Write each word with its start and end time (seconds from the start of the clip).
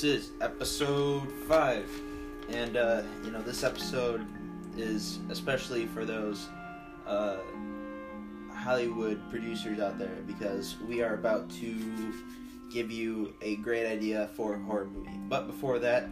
This 0.00 0.22
is 0.22 0.30
episode 0.40 1.30
five, 1.46 1.86
and 2.48 2.78
uh, 2.78 3.02
you 3.22 3.30
know 3.32 3.42
this 3.42 3.62
episode 3.62 4.26
is 4.74 5.18
especially 5.28 5.84
for 5.88 6.06
those 6.06 6.48
uh, 7.06 7.36
Hollywood 8.50 9.20
producers 9.28 9.78
out 9.78 9.98
there 9.98 10.16
because 10.26 10.76
we 10.88 11.02
are 11.02 11.12
about 11.12 11.50
to 11.50 12.14
give 12.70 12.90
you 12.90 13.34
a 13.42 13.56
great 13.56 13.86
idea 13.86 14.30
for 14.36 14.54
a 14.54 14.58
horror 14.60 14.86
movie. 14.86 15.20
But 15.28 15.46
before 15.46 15.78
that, 15.80 16.08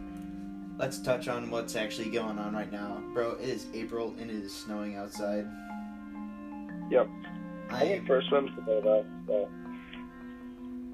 let's 0.77 1.01
touch 1.01 1.27
on 1.27 1.49
what's 1.49 1.75
actually 1.75 2.11
going 2.11 2.37
on 2.37 2.53
right 2.53 2.71
now, 2.71 3.01
bro. 3.11 3.37
It 3.41 3.49
is 3.49 3.65
April 3.73 4.13
and 4.19 4.29
it 4.29 4.35
is 4.35 4.53
snowing 4.53 4.97
outside. 4.97 5.47
Yep. 6.91 7.09
I 7.71 7.81
I 7.81 7.83
went 7.85 8.05
for 8.05 8.19
a 8.19 8.23
swim 8.25 8.49
today 8.49 8.81
though, 8.83 9.05
so 9.25 9.49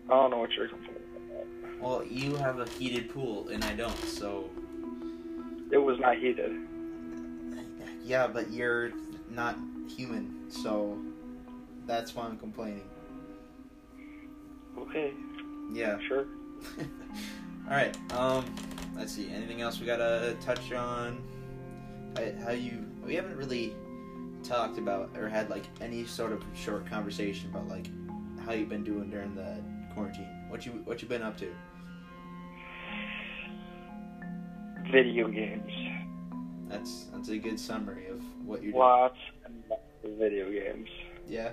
I 0.08 0.12
don't 0.12 0.31
know 0.31 0.38
what 0.38 0.52
you're. 0.53 0.70
Well, 1.80 2.04
you 2.10 2.36
have 2.36 2.60
a 2.60 2.66
heated 2.70 3.10
pool 3.10 3.48
and 3.50 3.64
I 3.64 3.74
don't, 3.76 3.98
so 4.06 4.50
It 5.72 5.78
was 5.78 6.00
not 6.00 6.18
heated. 6.18 6.56
Yeah, 8.04 8.28
but 8.28 8.52
you're 8.52 8.92
not 9.32 9.58
human, 9.88 10.50
so 10.50 10.98
that's 11.88 12.14
why 12.16 12.26
I'm 12.26 12.38
complaining. 12.38 12.88
Okay, 14.78 15.12
Yeah. 15.73 15.98
sure. 16.08 16.26
All 17.67 17.72
right. 17.76 17.95
Um, 18.14 18.45
let's 18.95 19.12
see. 19.14 19.30
Anything 19.32 19.62
else 19.62 19.80
we 19.80 19.86
gotta 19.86 20.36
touch 20.42 20.72
on? 20.72 21.17
How, 22.16 22.45
how 22.45 22.52
you? 22.52 22.86
We 23.04 23.16
haven't 23.16 23.36
really 23.36 23.73
talked 24.44 24.78
about 24.78 25.10
or 25.17 25.28
had 25.28 25.50
like 25.50 25.64
any 25.82 26.06
sort 26.06 26.32
of 26.32 26.44
short 26.56 26.86
conversation 26.88 27.50
about 27.50 27.67
like 27.67 27.88
how 28.45 28.52
you've 28.54 28.70
been 28.70 28.84
doing 28.84 29.10
during 29.10 29.34
the 29.34 29.58
quarantine. 29.94 30.30
What 30.56 30.66
you 30.66 30.72
what 30.86 31.02
you 31.02 31.09
been 31.09 31.22
up 31.22 31.38
to? 31.39 31.53
Video 34.89 35.28
games. 35.28 35.70
That's 36.70 37.08
that's 37.11 37.28
a 37.28 37.38
good 37.38 37.59
summary 37.59 38.08
of 38.08 38.22
what 38.45 38.64
you're 38.64 38.72
doing. 38.72 38.81
Lots 38.81 39.17
and 39.44 39.61
lots 39.70 39.81
of 40.06 40.11
video 40.11 40.50
games. 40.50 40.88
Yeah. 41.28 41.50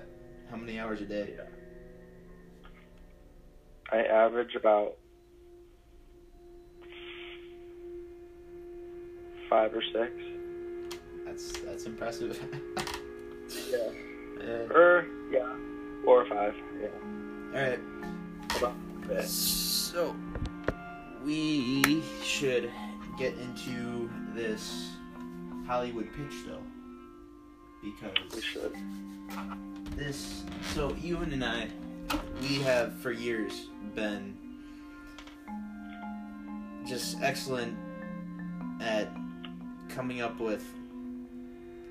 How 0.53 0.56
many 0.56 0.78
hours 0.78 1.00
a 1.00 1.05
day? 1.05 1.34
I 3.91 4.05
average 4.05 4.55
about 4.55 4.92
five 9.50 9.75
or 9.75 9.83
six. 9.83 10.12
That's 11.27 11.58
that's 11.62 11.86
impressive. 11.86 12.39
Yeah. 13.69 13.78
Uh, 14.41 14.73
Or 14.73 15.06
yeah, 15.33 15.56
four 16.05 16.23
or 16.23 16.28
five. 16.28 16.55
Yeah. 16.80 16.89
all 17.61 17.69
right. 17.69 17.80
About 18.56 18.75
that. 19.14 19.24
So, 19.24 20.14
we 21.24 22.02
should 22.22 22.70
get 23.18 23.34
into 23.38 24.10
this 24.34 24.91
Hollywood 25.66 26.08
pitch, 26.16 26.34
though, 26.46 26.58
We 27.83 27.92
because 28.00 28.42
should. 28.42 28.74
this. 29.96 30.42
So, 30.74 30.94
Ewan 31.02 31.33
and 31.33 31.44
I, 31.44 31.68
we 32.40 32.60
have 32.62 32.94
for 32.94 33.12
years 33.12 33.68
been 33.94 34.36
just 36.86 37.20
excellent 37.22 37.77
at 38.80 39.08
coming 39.89 40.20
up 40.20 40.40
with 40.40 40.64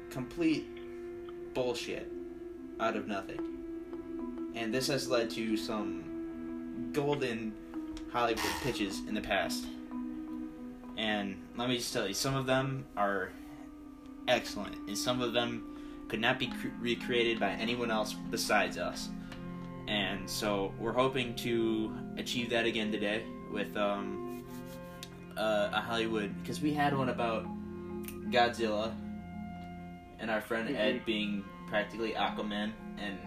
complete 0.10 0.68
bullshit 1.54 2.12
out 2.80 2.96
of 2.96 3.08
nothing. 3.08 3.40
And 4.56 4.74
this 4.74 4.88
has 4.88 5.10
led 5.10 5.30
to 5.32 5.56
some 5.56 6.01
golden 6.94 7.54
Hollywood 8.12 8.44
pitches 8.64 9.00
in 9.08 9.14
the 9.14 9.22
past. 9.22 9.66
And 10.98 11.36
let 11.58 11.70
me 11.70 11.78
just 11.78 11.94
tell 11.94 12.08
you, 12.08 12.14
some 12.14 12.36
of 12.36 12.46
them 12.46 12.86
are 12.98 13.30
excellent, 14.28 14.76
and 14.88 14.98
some 14.98 15.22
of 15.22 15.34
them 15.34 15.64
could 16.10 16.20
not 16.20 16.38
be 16.38 16.48
cre- 16.48 16.68
recreated 16.80 17.40
by 17.40 17.52
anyone 17.52 17.90
else 17.90 18.14
besides 18.30 18.78
us. 18.78 19.10
And 19.88 20.30
so 20.30 20.74
we're 20.80 20.92
hoping 20.94 21.36
to 21.38 21.96
achieve 22.18 22.50
that 22.52 22.66
again 22.66 22.92
today 22.92 23.24
with 23.52 23.76
um, 23.78 24.44
uh, 25.38 25.70
a 25.74 25.82
Hollywood, 25.82 26.34
because 26.42 26.62
we 26.62 26.74
had 26.74 26.96
one 26.96 27.10
about 27.10 27.46
Godzilla, 28.30 28.94
and 30.20 30.30
our 30.30 30.42
friend 30.42 30.76
Ed 30.76 31.02
Mhm. 31.02 31.06
being 31.06 31.44
practically 31.68 32.12
Aquaman, 32.14 32.74
and 33.00 33.18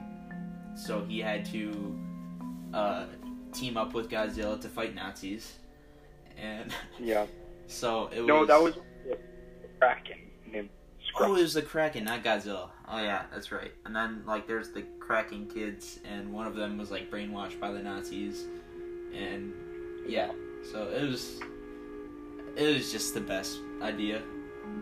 so 0.78 1.04
he 1.04 1.18
had 1.18 1.44
to 1.46 1.98
uh, 2.72 3.06
team 3.54 3.76
up 3.76 3.94
with 3.94 4.10
Godzilla 4.10 4.60
to 4.60 4.68
fight 4.68 4.94
Nazis, 4.94 5.54
and 6.36 6.72
Yeah. 6.98 7.26
so 7.66 8.08
it 8.08 8.24
No, 8.24 8.40
was. 8.40 8.46
No, 8.48 8.54
that 8.54 8.62
was 8.62 8.74
Kraken 9.80 10.18
named 10.50 10.68
Oh, 11.20 11.36
it 11.36 11.42
was 11.42 11.54
the 11.54 11.62
Kraken, 11.62 12.04
not 12.04 12.24
Godzilla. 12.24 12.70
Oh 12.88 12.98
yeah, 13.00 13.24
that's 13.32 13.52
right. 13.52 13.72
And 13.84 13.94
then 13.94 14.22
like 14.26 14.46
there's 14.46 14.70
the 14.70 14.82
Kraken 14.98 15.46
kids, 15.46 16.00
and 16.04 16.32
one 16.32 16.46
of 16.46 16.56
them 16.56 16.76
was 16.76 16.90
like 16.90 17.10
brainwashed 17.10 17.60
by 17.60 17.70
the 17.70 17.80
Nazis, 17.80 18.44
and 19.14 19.52
yeah. 20.06 20.30
So 20.72 20.88
it 20.88 21.02
was, 21.08 21.40
it 22.56 22.74
was 22.74 22.90
just 22.90 23.14
the 23.14 23.20
best 23.20 23.58
idea, 23.82 24.22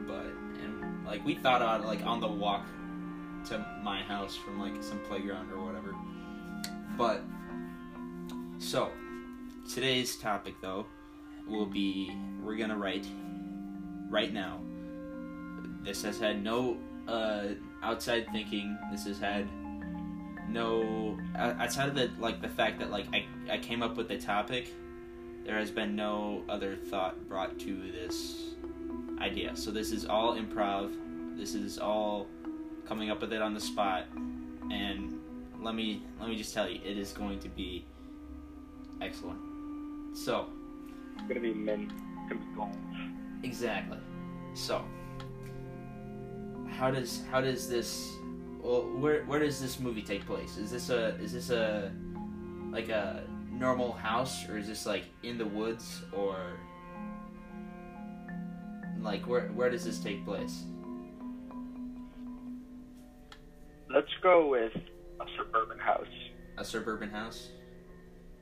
but 0.07 0.25
and 0.63 1.05
like 1.05 1.25
we 1.25 1.35
thought 1.35 1.61
about 1.61 1.81
it 1.83 1.87
like 1.87 2.05
on 2.07 2.21
the 2.21 2.29
walk 2.29 2.65
to 3.49 3.59
my 3.83 4.01
house 4.03 4.37
from 4.37 4.59
like 4.61 4.81
some 4.83 5.01
playground 5.01 5.51
or 5.53 5.63
whatever. 5.65 5.95
But 6.97 7.23
so 8.63 8.91
today's 9.73 10.17
topic 10.17 10.55
though 10.63 10.87
will 11.49 11.67
be 11.67 12.17
we're 12.43 12.57
gonna 12.57 12.77
write 12.77 13.07
right 14.09 14.33
now 14.33 14.61
this 15.85 16.03
has 16.03 16.19
had 16.19 16.43
no 16.43 16.77
uh, 17.09 17.49
outside 17.83 18.27
thinking. 18.33 18.79
This 18.91 19.05
has 19.07 19.19
had 19.19 19.49
no 20.49 21.19
outside 21.35 21.89
of 21.89 21.95
the 21.95 22.11
like 22.19 22.43
the 22.43 22.49
fact 22.49 22.79
that 22.79 22.91
like 22.91 23.07
I, 23.13 23.25
I 23.51 23.59
came 23.59 23.83
up 23.83 23.97
with 23.97 24.09
the 24.09 24.19
topic. 24.19 24.73
There 25.45 25.59
has 25.59 25.71
been 25.71 25.97
no 25.97 26.45
other 26.49 26.77
thought 26.77 27.29
brought 27.29 27.59
to 27.61 27.93
this 27.93 28.55
idea. 29.21 29.57
So 29.57 29.71
this 29.71 29.91
is 29.91 30.07
all 30.07 30.37
improv. 30.37 30.93
This 31.37 31.55
is 31.55 31.79
all 31.79 32.29
coming 32.87 33.11
up 33.11 33.21
with 33.21 33.33
it 33.33 33.43
on 33.43 33.55
the 33.55 33.61
spot. 33.61 34.05
And 34.71 35.19
let 35.61 35.75
me 35.75 36.03
let 36.21 36.29
me 36.29 36.37
just 36.37 36.55
tell 36.55 36.69
you, 36.69 36.81
it 36.85 36.97
is 36.97 37.13
going 37.13 37.41
to 37.41 37.49
be 37.49 37.85
excellent. 39.03 39.41
So 40.17 40.47
It's 41.15 41.23
gonna 41.29 41.41
be 41.41 41.55
mint. 41.55 41.91
It's 41.93 42.29
gonna 42.33 42.41
be 42.41 42.55
gold. 42.57 42.77
Exactly. 43.43 43.99
So, 44.55 44.85
how 46.69 46.91
does 46.91 47.23
how 47.31 47.41
does 47.41 47.69
this? 47.69 48.13
Well, 48.61 48.83
where 48.99 49.25
where 49.25 49.41
does 49.41 49.61
this 49.61 49.81
movie 49.81 50.03
take 50.03 50.25
place? 50.27 50.57
Is 50.57 50.71
this 50.71 50.91
a 50.91 51.17
is 51.21 51.33
this 51.33 51.51
a 51.51 51.93
like 52.71 52.89
a 52.89 53.25
normal 53.51 53.93
house 53.93 54.49
or 54.49 54.57
is 54.59 54.67
this 54.67 54.87
like 54.87 55.05
in 55.23 55.39
the 55.39 55.47
woods 55.47 56.03
or 56.13 56.37
like 59.01 59.27
where 59.27 59.49
where 59.49 59.71
does 59.71 59.85
this 59.85 59.99
take 60.01 60.25
place? 60.25 60.65
Let's 63.93 64.13
go 64.23 64.49
with 64.49 64.73
a 65.21 65.25
suburban 65.37 65.79
house. 65.79 66.07
A 66.57 66.65
suburban 66.65 67.11
house? 67.11 67.51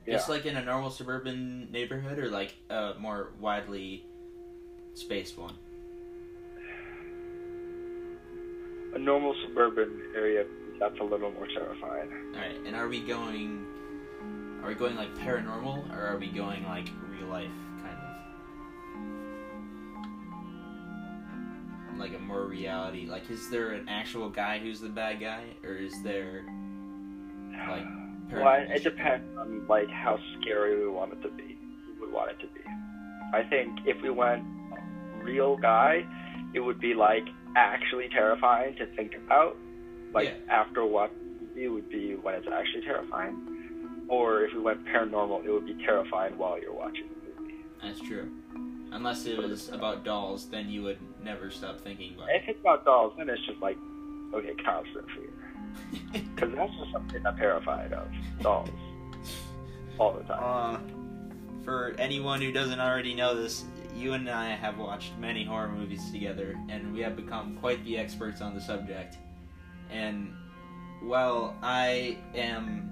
Yeah. 0.05 0.15
Just 0.15 0.29
like 0.29 0.45
in 0.45 0.57
a 0.57 0.63
normal 0.63 0.89
suburban 0.89 1.71
neighborhood 1.71 2.17
or 2.17 2.29
like 2.29 2.55
a 2.69 2.93
more 2.99 3.31
widely 3.39 4.05
spaced 4.93 5.37
one? 5.37 5.53
a 8.93 8.99
normal 8.99 9.33
suburban 9.47 10.01
area 10.15 10.45
that's 10.79 10.99
a 10.99 11.03
little 11.03 11.31
more 11.31 11.47
terrifying. 11.47 12.11
All 12.33 12.39
right, 12.39 12.57
and 12.65 12.75
are 12.75 12.87
we 12.87 13.01
going? 13.01 13.65
Are 14.63 14.67
we 14.67 14.75
going 14.75 14.95
like 14.95 15.15
paranormal, 15.17 15.95
or 15.95 16.05
are 16.07 16.17
we 16.17 16.27
going 16.27 16.63
like 16.65 16.87
real 17.09 17.27
life 17.27 17.49
kind 17.81 17.97
of? 21.93 21.99
Like 21.99 22.13
a 22.15 22.19
more 22.19 22.45
reality. 22.45 23.07
Like, 23.07 23.29
is 23.29 23.49
there 23.49 23.71
an 23.71 23.87
actual 23.87 24.29
guy 24.29 24.59
who's 24.59 24.79
the 24.79 24.89
bad 24.89 25.19
guy, 25.19 25.43
or 25.63 25.75
is 25.75 26.01
there 26.03 26.43
like? 27.69 27.85
Well, 28.33 28.65
it 28.69 28.83
depends 28.83 29.37
on 29.37 29.67
like 29.67 29.89
how 29.89 30.17
scary 30.39 30.79
we 30.79 30.89
want 30.89 31.13
it 31.13 31.21
to 31.23 31.29
be. 31.29 31.57
We 31.87 31.99
would 31.99 32.13
want 32.13 32.31
it 32.31 32.39
to 32.39 32.47
be. 32.47 32.61
I 33.33 33.43
think 33.49 33.79
if 33.85 34.01
we 34.01 34.09
went 34.09 34.43
real 35.23 35.57
guy, 35.57 36.05
it 36.53 36.59
would 36.59 36.79
be 36.79 36.93
like 36.93 37.23
actually 37.55 38.09
terrifying 38.09 38.75
to 38.77 38.85
think 38.95 39.13
about. 39.15 39.55
Like 40.13 40.29
Yeah. 40.29 40.53
after 40.53 40.85
watching 40.85 41.17
the 41.39 41.45
movie 41.47 41.67
would 41.67 41.89
be 41.89 42.15
when 42.15 42.35
it's 42.35 42.47
actually 42.47 42.81
terrifying. 42.81 44.05
Or 44.07 44.43
if 44.43 44.53
we 44.53 44.59
went 44.59 44.85
paranormal, 44.85 45.45
it 45.45 45.51
would 45.51 45.65
be 45.65 45.75
terrifying 45.85 46.37
while 46.37 46.59
you're 46.59 46.73
watching 46.73 47.07
the 47.07 47.41
movie. 47.41 47.55
That's 47.81 47.99
true. 48.01 48.29
Unless 48.91 49.25
it 49.25 49.37
was 49.37 49.69
about 49.69 50.03
dolls, 50.03 50.49
then 50.49 50.69
you 50.69 50.83
would 50.83 50.99
never 51.23 51.49
stop 51.49 51.79
thinking 51.79 52.15
about 52.15 52.29
it. 52.29 52.41
If 52.43 52.49
it's 52.49 52.59
about 52.59 52.83
dolls, 52.83 53.13
then 53.17 53.29
it's 53.29 53.45
just 53.45 53.59
like 53.61 53.77
okay, 54.33 54.53
constant 54.65 55.05
fear. 55.11 55.50
Because 56.11 56.53
that's 56.55 56.73
just 56.77 56.91
something 56.91 57.25
I'm 57.25 57.37
terrified 57.37 57.93
of. 57.93 58.07
Dolls. 58.41 58.69
All 59.97 60.13
the 60.13 60.23
time. 60.23 60.39
Uh, 60.41 60.79
for 61.63 61.95
anyone 61.97 62.41
who 62.41 62.51
doesn't 62.51 62.79
already 62.79 63.13
know 63.13 63.35
this, 63.35 63.65
you 63.95 64.13
and 64.13 64.29
I 64.29 64.49
have 64.55 64.77
watched 64.77 65.17
many 65.19 65.43
horror 65.43 65.69
movies 65.69 66.11
together, 66.11 66.57
and 66.69 66.93
we 66.93 67.01
have 67.01 67.15
become 67.15 67.57
quite 67.57 67.83
the 67.85 67.97
experts 67.97 68.41
on 68.41 68.55
the 68.55 68.61
subject. 68.61 69.17
And 69.91 70.33
while 71.01 71.55
I 71.61 72.17
am 72.33 72.91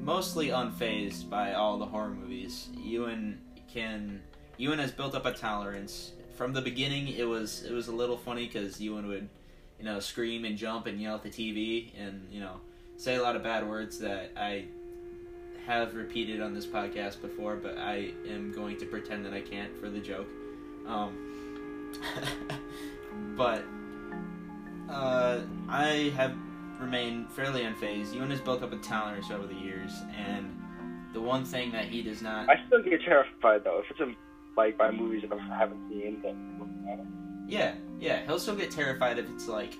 mostly 0.00 0.48
unfazed 0.48 1.30
by 1.30 1.54
all 1.54 1.78
the 1.78 1.86
horror 1.86 2.10
movies, 2.10 2.68
Ewan 2.76 3.40
can 3.72 4.20
Ewan 4.58 4.78
has 4.78 4.90
built 4.92 5.14
up 5.14 5.26
a 5.26 5.32
tolerance. 5.32 6.12
From 6.36 6.52
the 6.52 6.60
beginning, 6.60 7.08
it 7.08 7.24
was 7.24 7.62
it 7.62 7.72
was 7.72 7.88
a 7.88 7.92
little 7.92 8.16
funny 8.16 8.46
because 8.46 8.80
Ewan 8.80 9.06
would, 9.06 9.28
you 9.82 9.88
know, 9.88 9.98
scream 9.98 10.44
and 10.44 10.56
jump 10.56 10.86
and 10.86 11.00
yell 11.00 11.16
at 11.16 11.24
the 11.24 11.28
TV, 11.28 11.88
and 11.98 12.24
you 12.30 12.38
know, 12.38 12.60
say 12.96 13.16
a 13.16 13.22
lot 13.22 13.34
of 13.34 13.42
bad 13.42 13.68
words 13.68 13.98
that 13.98 14.30
I 14.36 14.66
have 15.66 15.96
repeated 15.96 16.40
on 16.40 16.54
this 16.54 16.66
podcast 16.66 17.20
before, 17.20 17.56
but 17.56 17.76
I 17.78 18.12
am 18.28 18.52
going 18.52 18.76
to 18.78 18.86
pretend 18.86 19.26
that 19.26 19.34
I 19.34 19.40
can't 19.40 19.76
for 19.76 19.90
the 19.90 19.98
joke. 19.98 20.28
Um, 20.86 21.92
but 23.36 23.64
uh, 24.88 25.40
I 25.68 26.12
have 26.16 26.36
remained 26.78 27.32
fairly 27.32 27.62
unfazed. 27.62 28.14
Ewan 28.14 28.30
has 28.30 28.40
built 28.40 28.62
up 28.62 28.72
a 28.72 28.76
tolerance 28.76 29.32
over 29.32 29.48
the 29.48 29.54
years, 29.54 29.90
and 30.16 30.56
the 31.12 31.20
one 31.20 31.44
thing 31.44 31.72
that 31.72 31.86
he 31.86 32.02
does 32.02 32.22
not. 32.22 32.48
I 32.48 32.54
still 32.68 32.84
get 32.84 33.02
terrified 33.02 33.64
though 33.64 33.80
if 33.80 33.90
it's 33.90 34.00
in, 34.00 34.14
like 34.56 34.78
by 34.78 34.92
movies 34.92 35.22
that 35.28 35.36
I 35.36 35.58
haven't 35.58 35.88
seen. 35.88 36.20
Then 36.22 37.46
yeah, 37.48 37.74
yeah, 38.02 38.26
he'll 38.26 38.38
still 38.40 38.56
get 38.56 38.70
terrified 38.72 39.18
if 39.18 39.30
it's 39.30 39.46
like 39.48 39.74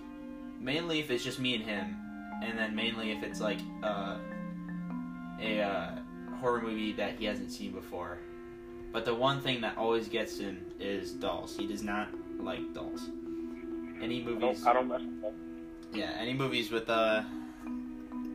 mainly 0.60 1.00
if 1.00 1.10
it's 1.10 1.24
just 1.24 1.40
me 1.40 1.56
and 1.56 1.64
him, 1.64 1.96
and 2.42 2.56
then 2.56 2.74
mainly 2.74 3.10
if 3.10 3.22
it's 3.24 3.40
like 3.40 3.58
uh, 3.82 4.16
a 5.40 5.60
uh, 5.60 5.90
horror 6.40 6.62
movie 6.62 6.92
that 6.92 7.16
he 7.18 7.24
hasn't 7.24 7.50
seen 7.50 7.72
before. 7.72 8.18
But 8.92 9.04
the 9.04 9.14
one 9.14 9.40
thing 9.40 9.60
that 9.62 9.76
always 9.76 10.08
gets 10.08 10.38
him 10.38 10.64
is 10.78 11.12
dolls. 11.12 11.56
He 11.56 11.66
does 11.66 11.82
not 11.82 12.08
like 12.38 12.72
dolls. 12.74 13.08
Any 14.00 14.20
I 14.22 14.24
movies? 14.24 14.60
don't, 14.62 14.66
I 14.68 14.72
don't 14.72 14.88
mess 14.88 15.00
with 15.00 15.20
them. 15.22 15.34
Yeah, 15.92 16.14
any 16.18 16.32
movies 16.34 16.70
with 16.70 16.88
uh, 16.88 17.22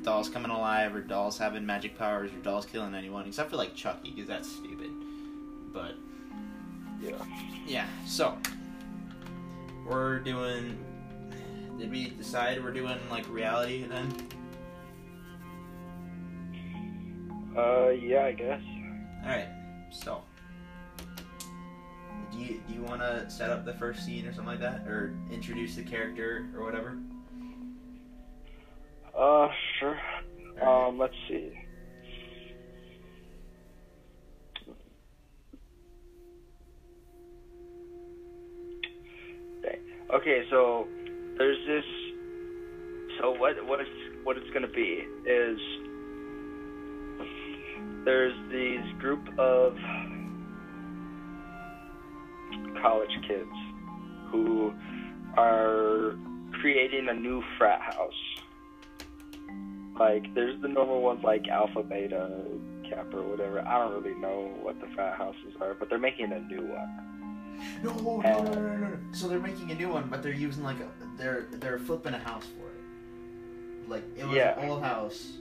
dolls 0.01 0.29
coming 0.29 0.51
alive 0.51 0.95
or 0.95 1.01
dolls 1.01 1.37
having 1.37 1.65
magic 1.65 1.97
powers 1.97 2.31
or 2.33 2.37
dolls 2.37 2.65
killing 2.65 2.93
anyone, 2.93 3.25
except 3.27 3.49
for 3.51 3.55
like 3.55 3.73
Chucky, 3.75 4.11
because 4.11 4.27
that's 4.27 4.49
stupid. 4.51 4.89
But 5.73 5.95
Yeah. 7.01 7.11
yeah, 7.65 7.87
so 8.05 8.37
we're 9.87 10.19
doing. 10.19 10.77
Did 11.79 11.91
we 11.91 12.09
decide 12.09 12.63
we're 12.63 12.71
doing 12.71 12.97
like 13.09 13.27
reality 13.29 13.85
then? 13.85 14.13
Uh, 17.55 17.89
yeah, 17.89 18.25
I 18.25 18.31
guess. 18.33 18.61
All 19.23 19.29
right, 19.29 19.47
so 19.89 20.21
do 22.31 22.39
you 22.39 22.61
do 22.67 22.73
you 22.73 22.81
want 22.83 23.01
to 23.01 23.29
set 23.29 23.49
up 23.49 23.65
the 23.65 23.73
first 23.73 24.05
scene 24.05 24.25
or 24.25 24.33
something 24.33 24.59
like 24.59 24.59
that, 24.59 24.87
or 24.87 25.15
introduce 25.31 25.75
the 25.75 25.83
character 25.83 26.49
or 26.55 26.63
whatever? 26.63 26.97
Uh, 29.17 29.49
sure. 29.79 29.99
Right. 30.55 30.87
Um, 30.87 30.97
let's 30.97 31.15
see. 31.27 31.51
Okay. 40.17 40.43
So 40.49 40.87
there's 41.37 41.57
this. 41.67 41.85
So 43.19 43.31
what 43.31 43.63
what 43.65 43.79
it's 43.79 43.89
what 44.23 44.37
it's 44.37 44.49
gonna 44.51 44.67
be 44.67 45.05
is 45.25 45.59
there's 48.03 48.33
these 48.51 48.99
group 48.99 49.27
of 49.37 49.75
college 52.81 53.11
kids 53.27 53.51
who 54.31 54.73
are 55.35 56.15
creating 56.61 57.09
a 57.09 57.13
new 57.13 57.43
frat 57.57 57.81
house 57.81 58.13
like 59.99 60.33
there's 60.33 60.59
the 60.61 60.67
normal 60.67 61.01
ones 61.01 61.19
like 61.23 61.47
alpha 61.47 61.83
beta 61.83 62.29
kappa 62.89 63.17
or 63.17 63.29
whatever 63.29 63.59
i 63.61 63.77
don't 63.77 64.01
really 64.01 64.17
know 64.19 64.49
what 64.61 64.79
the 64.79 64.87
frat 64.95 65.17
houses 65.17 65.53
are 65.59 65.73
but 65.73 65.89
they're 65.89 65.99
making 65.99 66.31
a 66.31 66.39
new 66.39 66.61
one 66.61 67.16
No, 67.83 67.93
no, 67.93 68.19
no, 68.21 68.43
no, 68.43 68.51
no, 68.53 68.77
no. 68.77 68.97
So 69.11 69.27
they're 69.27 69.39
making 69.39 69.71
a 69.71 69.75
new 69.75 69.89
one, 69.89 70.07
but 70.09 70.21
they're 70.23 70.33
using 70.33 70.63
like 70.63 70.79
a 70.79 70.89
they're 71.17 71.47
they're 71.51 71.79
flipping 71.79 72.13
a 72.13 72.19
house 72.19 72.45
for 72.45 72.67
it. 72.67 73.89
Like 73.89 74.03
it 74.17 74.25
was 74.25 74.35
Yeah. 74.35 74.59
an 74.59 74.69
old 74.69 74.83
house, 74.83 75.33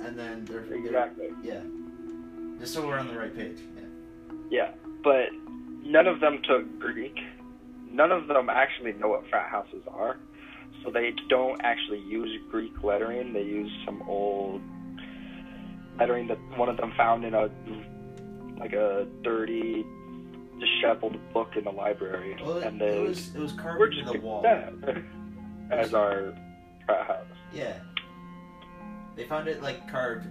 and 0.00 0.18
then 0.18 0.44
they're, 0.44 0.62
they're 0.62 0.78
exactly 0.78 1.30
yeah. 1.42 1.60
Just 2.58 2.74
so 2.74 2.86
we're 2.86 2.98
on 2.98 3.06
the 3.08 3.16
right 3.18 3.34
page. 3.34 3.58
Yeah. 3.76 3.84
yeah 4.50 4.70
but 5.04 5.28
none 5.84 6.06
of 6.08 6.18
them 6.20 6.40
took 6.42 6.78
greek 6.80 7.16
none 7.90 8.10
of 8.10 8.26
them 8.26 8.50
actually 8.50 8.92
know 8.94 9.08
what 9.08 9.28
frat 9.30 9.48
houses 9.48 9.82
are 9.88 10.16
so 10.82 10.90
they 10.90 11.12
don't 11.28 11.60
actually 11.62 12.00
use 12.00 12.28
greek 12.50 12.72
lettering 12.82 13.32
they 13.32 13.42
use 13.42 13.70
some 13.86 14.02
old 14.08 14.60
lettering 15.98 16.26
that 16.26 16.38
one 16.56 16.68
of 16.68 16.76
them 16.76 16.92
found 16.96 17.24
in 17.24 17.32
a 17.34 17.48
like 18.58 18.72
a 18.72 19.06
dirty 19.22 19.84
disheveled 20.58 21.16
book 21.32 21.56
in 21.56 21.64
the 21.64 21.70
library 21.70 22.36
Well, 22.42 22.58
it, 22.58 22.64
and 22.66 22.80
it 22.80 23.08
was 23.08 23.34
it 23.34 23.38
was 23.40 23.52
carved 23.52 23.80
we're 23.80 23.90
just 23.90 24.12
the 24.12 24.18
wall. 24.20 24.42
that 24.42 24.72
as 25.70 25.94
our 25.94 26.34
frat 26.86 27.06
house. 27.06 27.26
Yeah. 27.52 27.78
They 29.16 29.24
found 29.24 29.48
it 29.48 29.62
like 29.62 29.90
carved. 29.90 30.26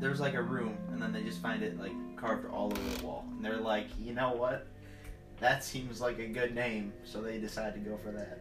There 0.00 0.10
was 0.10 0.20
like 0.20 0.34
a 0.34 0.42
room, 0.42 0.76
and 0.92 1.02
then 1.02 1.12
they 1.12 1.22
just 1.22 1.42
find 1.42 1.62
it 1.62 1.78
like 1.78 1.92
carved 2.16 2.46
all 2.50 2.66
over 2.66 2.96
the 2.96 3.04
wall. 3.06 3.24
And 3.32 3.44
they're 3.44 3.56
like, 3.56 3.86
you 4.00 4.14
know 4.14 4.32
what? 4.32 4.66
That 5.40 5.62
seems 5.64 6.00
like 6.00 6.18
a 6.18 6.26
good 6.26 6.54
name, 6.54 6.92
so 7.04 7.20
they 7.20 7.38
decide 7.38 7.74
to 7.74 7.80
go 7.80 7.96
for 7.96 8.10
that. 8.12 8.38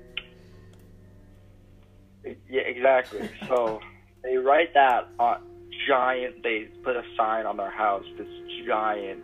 Yeah, 2.49 2.61
exactly. 2.61 3.29
so 3.47 3.79
they 4.23 4.37
write 4.37 4.73
that 4.73 5.07
on 5.19 5.41
giant. 5.87 6.43
They 6.43 6.69
put 6.83 6.95
a 6.95 7.03
sign 7.15 7.45
on 7.45 7.57
their 7.57 7.71
house, 7.71 8.05
this 8.17 8.27
giant 8.67 9.23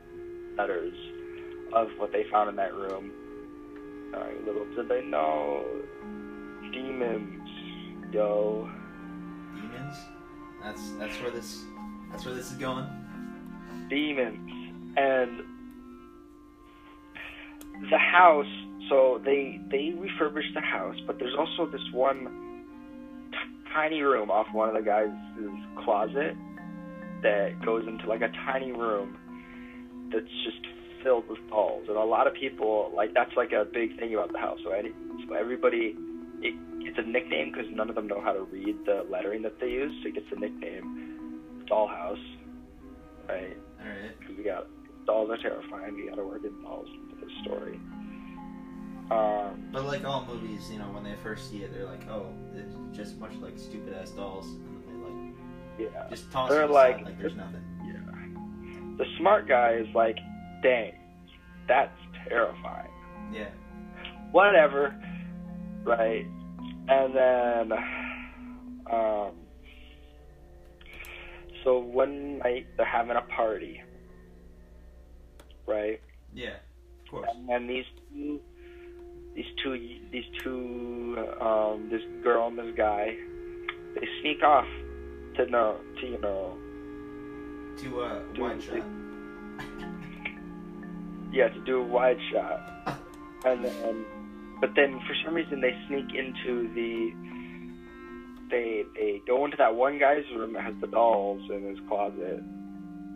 letters 0.57 0.93
of 1.75 1.89
what 1.97 2.11
they 2.11 2.23
found 2.31 2.49
in 2.49 2.55
that 2.57 2.73
room. 2.73 3.11
Little 4.45 4.65
did 4.75 4.89
they 4.89 5.01
know, 5.05 5.65
demons, 6.71 7.49
yo. 8.11 8.69
Demons. 9.55 9.95
That's 10.61 10.91
that's 10.99 11.19
where 11.21 11.31
this 11.31 11.63
that's 12.11 12.25
where 12.25 12.33
this 12.35 12.51
is 12.51 12.57
going. 12.57 12.85
demons 13.89 14.49
and 14.97 15.41
the 17.89 17.97
house 17.97 18.45
so 18.89 19.19
they 19.25 19.59
they 19.71 19.93
refurbished 19.97 20.53
the 20.53 20.61
house 20.61 20.95
but 21.07 21.17
there's 21.19 21.35
also 21.37 21.65
this 21.71 21.81
one 21.91 22.27
t- 23.31 23.37
tiny 23.73 24.01
room 24.01 24.29
off 24.29 24.47
one 24.53 24.69
of 24.69 24.75
the 24.75 24.81
guys' 24.81 25.09
closet 25.83 26.35
that 27.23 27.59
goes 27.65 27.87
into 27.87 28.05
like 28.07 28.21
a 28.21 28.29
tiny 28.45 28.71
room 28.71 29.17
that's 30.13 30.25
just 30.43 30.59
filled 31.03 31.27
with 31.29 31.39
dolls 31.49 31.85
and 31.87 31.97
a 31.97 32.03
lot 32.03 32.25
of 32.27 32.33
people 32.33 32.91
like 32.95 33.13
that's 33.13 33.35
like 33.35 33.51
a 33.51 33.65
big 33.65 33.97
thing 33.99 34.13
about 34.13 34.31
the 34.31 34.39
house 34.39 34.59
right? 34.69 34.93
so 35.27 35.33
everybody 35.35 35.95
it 36.41 36.55
gets 36.83 36.97
a 36.97 37.01
nickname 37.03 37.51
because 37.51 37.67
none 37.71 37.89
of 37.89 37.95
them 37.95 38.07
know 38.07 38.21
how 38.21 38.33
to 38.33 38.41
read 38.43 38.75
the 38.85 39.05
lettering 39.09 39.41
that 39.41 39.59
they 39.59 39.69
use 39.69 39.93
so 40.01 40.09
it 40.09 40.15
gets 40.15 40.25
a 40.31 40.39
nickname 40.39 41.41
dollhouse 41.69 42.23
right 43.29 43.57
All 43.81 43.87
right. 43.87 44.19
because 44.19 44.35
we 44.37 44.43
got 44.43 44.67
dolls 45.05 45.29
are 45.29 45.37
terrifying. 45.37 45.95
We 45.95 46.07
got 46.07 46.15
to 46.15 46.23
work 46.25 46.43
in 46.45 46.61
dolls 46.63 46.87
into 46.87 47.25
this 47.25 47.33
story. 47.43 47.77
Um, 49.11 49.67
But 49.71 49.83
like 49.85 50.05
all 50.05 50.25
movies, 50.25 50.69
you 50.71 50.79
know, 50.79 50.85
when 50.93 51.03
they 51.03 51.15
first 51.21 51.49
see 51.51 51.57
it, 51.63 51.73
they're 51.73 51.85
like, 51.85 52.07
"Oh, 52.09 52.27
it's 52.55 52.73
just 52.97 53.19
much 53.19 53.33
like 53.41 53.57
stupid 53.59 53.93
ass 53.93 54.11
dolls," 54.11 54.47
and 54.47 54.65
then 54.65 54.83
they 54.87 55.87
like 55.87 55.91
yeah, 55.93 56.07
just 56.09 56.31
toss 56.31 56.49
They're 56.49 56.67
like- 56.67 57.03
like 57.03 57.19
there's 57.19 57.35
nothing. 57.35 57.61
yeah. 57.85 57.99
The 58.97 59.05
smart 59.17 59.47
guy 59.47 59.73
is 59.73 59.87
like, 59.93 60.17
dang, 60.63 60.93
that's 61.67 61.91
terrifying. 62.27 62.89
Yeah. 63.31 63.49
Whatever, 64.31 64.95
right? 65.83 66.25
And 66.87 67.15
then, 67.15 67.71
um, 68.91 69.31
so 71.63 71.77
one 71.79 72.39
night 72.39 72.65
they're 72.77 72.85
having 72.85 73.15
a 73.15 73.21
party, 73.21 73.81
right? 75.67 76.01
Yeah. 76.33 76.55
Of 77.05 77.11
course. 77.11 77.29
and 77.49 77.69
these 77.69 77.85
two, 78.11 78.39
these 79.35 79.45
two, 79.61 79.77
these 80.11 80.25
two, 80.43 81.17
um, 81.39 81.89
this 81.91 82.01
girl 82.23 82.47
and 82.47 82.57
this 82.57 82.73
guy, 82.75 83.15
they 83.95 84.07
sneak 84.21 84.41
off 84.43 84.65
to 85.35 85.45
know, 85.45 85.77
to 85.99 86.07
you 86.07 86.19
know, 86.21 86.57
To 87.83 88.01
uh, 88.01 88.19
they- 88.33 88.61
shot. 88.61 88.83
Yeah, 91.33 91.49
to 91.49 91.59
do 91.61 91.81
a 91.81 91.83
wide 91.83 92.19
shot, 92.31 92.99
and 93.43 93.65
then, 93.65 94.05
but 94.61 94.69
then 94.75 94.99
for 94.99 95.15
some 95.25 95.33
reason 95.33 95.61
they 95.61 95.75
sneak 95.87 96.13
into 96.13 96.71
the, 96.75 97.11
they 98.51 98.85
they 98.93 99.21
go 99.25 99.43
into 99.43 99.57
that 99.57 99.73
one 99.75 99.97
guy's 99.97 100.23
room 100.35 100.53
that 100.53 100.63
has 100.63 100.75
the 100.79 100.87
dolls 100.87 101.41
in 101.49 101.63
his 101.63 101.79
closet 101.87 102.43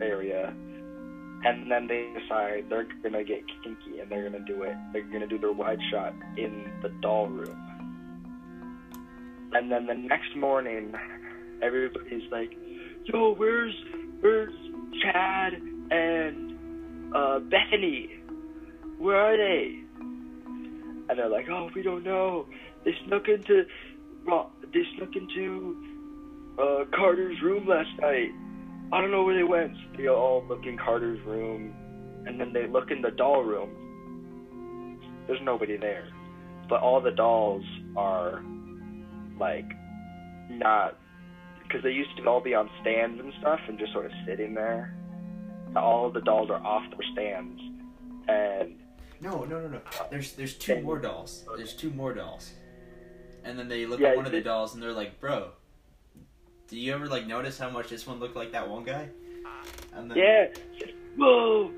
area, 0.01 0.51
and 1.45 1.71
then 1.71 1.85
they 1.85 2.11
decide 2.19 2.65
they're 2.69 2.87
gonna 3.03 3.23
get 3.23 3.43
kinky 3.63 3.99
and 3.99 4.09
they're 4.09 4.27
gonna 4.27 4.43
do 4.45 4.63
it. 4.63 4.75
They're 4.93 5.03
gonna 5.03 5.27
do 5.27 5.37
their 5.37 5.53
wide 5.53 5.79
shot 5.91 6.13
in 6.37 6.71
the 6.81 6.89
doll 7.01 7.27
room. 7.27 7.55
And 9.53 9.71
then 9.71 9.85
the 9.85 9.93
next 9.93 10.35
morning, 10.35 10.95
everybody's 11.61 12.31
like, 12.31 12.57
"Yo, 13.05 13.35
where's 13.35 13.75
where's 14.21 14.55
Chad 15.03 15.53
and 15.91 16.46
uh, 17.15 17.39
Bethany? 17.39 18.09
Where 18.97 19.17
are 19.17 19.37
they?" 19.37 19.83
And 19.99 21.17
they're 21.17 21.29
like, 21.29 21.47
"Oh, 21.49 21.69
we 21.75 21.81
don't 21.81 22.03
know. 22.03 22.45
They 22.85 22.91
snuck 23.05 23.27
into 23.27 23.63
they 24.73 24.83
snuck 24.97 25.15
into 25.15 26.55
uh, 26.59 26.85
Carter's 26.95 27.41
room 27.41 27.67
last 27.67 27.89
night. 28.01 28.31
I 28.91 29.01
don't 29.01 29.11
know 29.11 29.23
where 29.23 29.35
they 29.35 29.43
went." 29.43 29.73
They 29.97 30.07
all 30.07 30.45
look 30.47 30.65
in 30.65 30.77
Carter's 30.77 31.23
room, 31.25 31.73
and 32.25 32.39
then 32.39 32.53
they 32.53 32.67
look 32.67 32.91
in 32.91 33.01
the 33.01 33.11
doll 33.11 33.43
room. 33.43 33.69
There's 35.27 35.41
nobody 35.43 35.77
there, 35.77 36.07
but 36.69 36.81
all 36.81 37.01
the 37.01 37.11
dolls 37.11 37.63
are 37.95 38.41
like 39.39 39.65
not 40.49 40.97
because 41.63 41.83
they 41.83 41.91
used 41.91 42.15
to 42.17 42.25
all 42.25 42.41
be 42.41 42.53
on 42.53 42.69
stands 42.81 43.19
and 43.19 43.33
stuff 43.39 43.59
and 43.67 43.77
just 43.77 43.91
sort 43.91 44.05
of 44.05 44.11
sitting 44.25 44.53
there. 44.53 44.96
All 45.75 46.09
the 46.09 46.21
dolls 46.21 46.49
are 46.49 46.63
off 46.63 46.83
their 46.91 47.11
stands, 47.13 47.61
and 48.27 48.79
no, 49.21 49.43
no, 49.45 49.59
no, 49.59 49.67
no. 49.67 49.81
There's 50.09 50.33
there's 50.33 50.53
two 50.53 50.81
more 50.81 50.99
dolls. 50.99 51.43
There's 51.55 51.73
two 51.73 51.89
more 51.91 52.13
dolls, 52.13 52.51
and 53.43 53.57
then 53.57 53.67
they 53.67 53.85
look 53.85 53.99
yeah, 53.99 54.09
at 54.09 54.17
one 54.17 54.25
of 54.25 54.31
the 54.31 54.41
dolls 54.41 54.73
and 54.73 54.81
they're 54.81 54.93
like, 54.93 55.19
"Bro, 55.19 55.49
do 56.67 56.77
you 56.77 56.93
ever 56.93 57.07
like 57.07 57.27
notice 57.27 57.57
how 57.57 57.69
much 57.69 57.89
this 57.89 58.05
one 58.05 58.19
looked 58.19 58.35
like 58.35 58.51
that 58.51 58.69
one 58.69 58.83
guy?" 58.83 59.09
And 59.93 60.09
then, 60.09 60.17
yeah. 60.17 60.45
Whoa. 61.17 61.71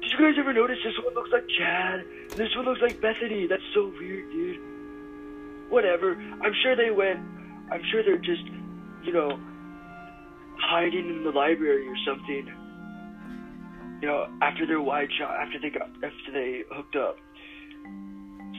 Did 0.00 0.12
you 0.12 0.18
guys 0.18 0.34
ever 0.38 0.52
notice 0.52 0.76
this 0.84 0.92
one 1.02 1.14
looks 1.14 1.30
like 1.32 1.44
Chad? 1.58 2.04
This 2.36 2.54
one 2.56 2.66
looks 2.66 2.82
like 2.82 3.00
Bethany. 3.00 3.46
That's 3.46 3.62
so 3.74 3.90
weird, 3.98 4.30
dude. 4.30 5.70
Whatever. 5.70 6.12
I'm 6.12 6.52
sure 6.62 6.76
they 6.76 6.90
went. 6.90 7.20
I'm 7.72 7.82
sure 7.90 8.02
they're 8.02 8.18
just, 8.18 8.44
you 9.02 9.12
know, 9.12 9.38
hiding 10.58 11.08
in 11.08 11.24
the 11.24 11.30
library 11.30 11.88
or 11.88 11.96
something. 12.06 12.52
You 14.04 14.10
know, 14.10 14.28
after 14.42 14.66
their 14.66 14.82
wide 14.82 15.08
shot, 15.18 15.34
after 15.40 15.58
they 15.58 15.70
got, 15.70 15.88
after 16.04 16.30
they 16.30 16.62
hooked 16.70 16.94
up. 16.94 17.16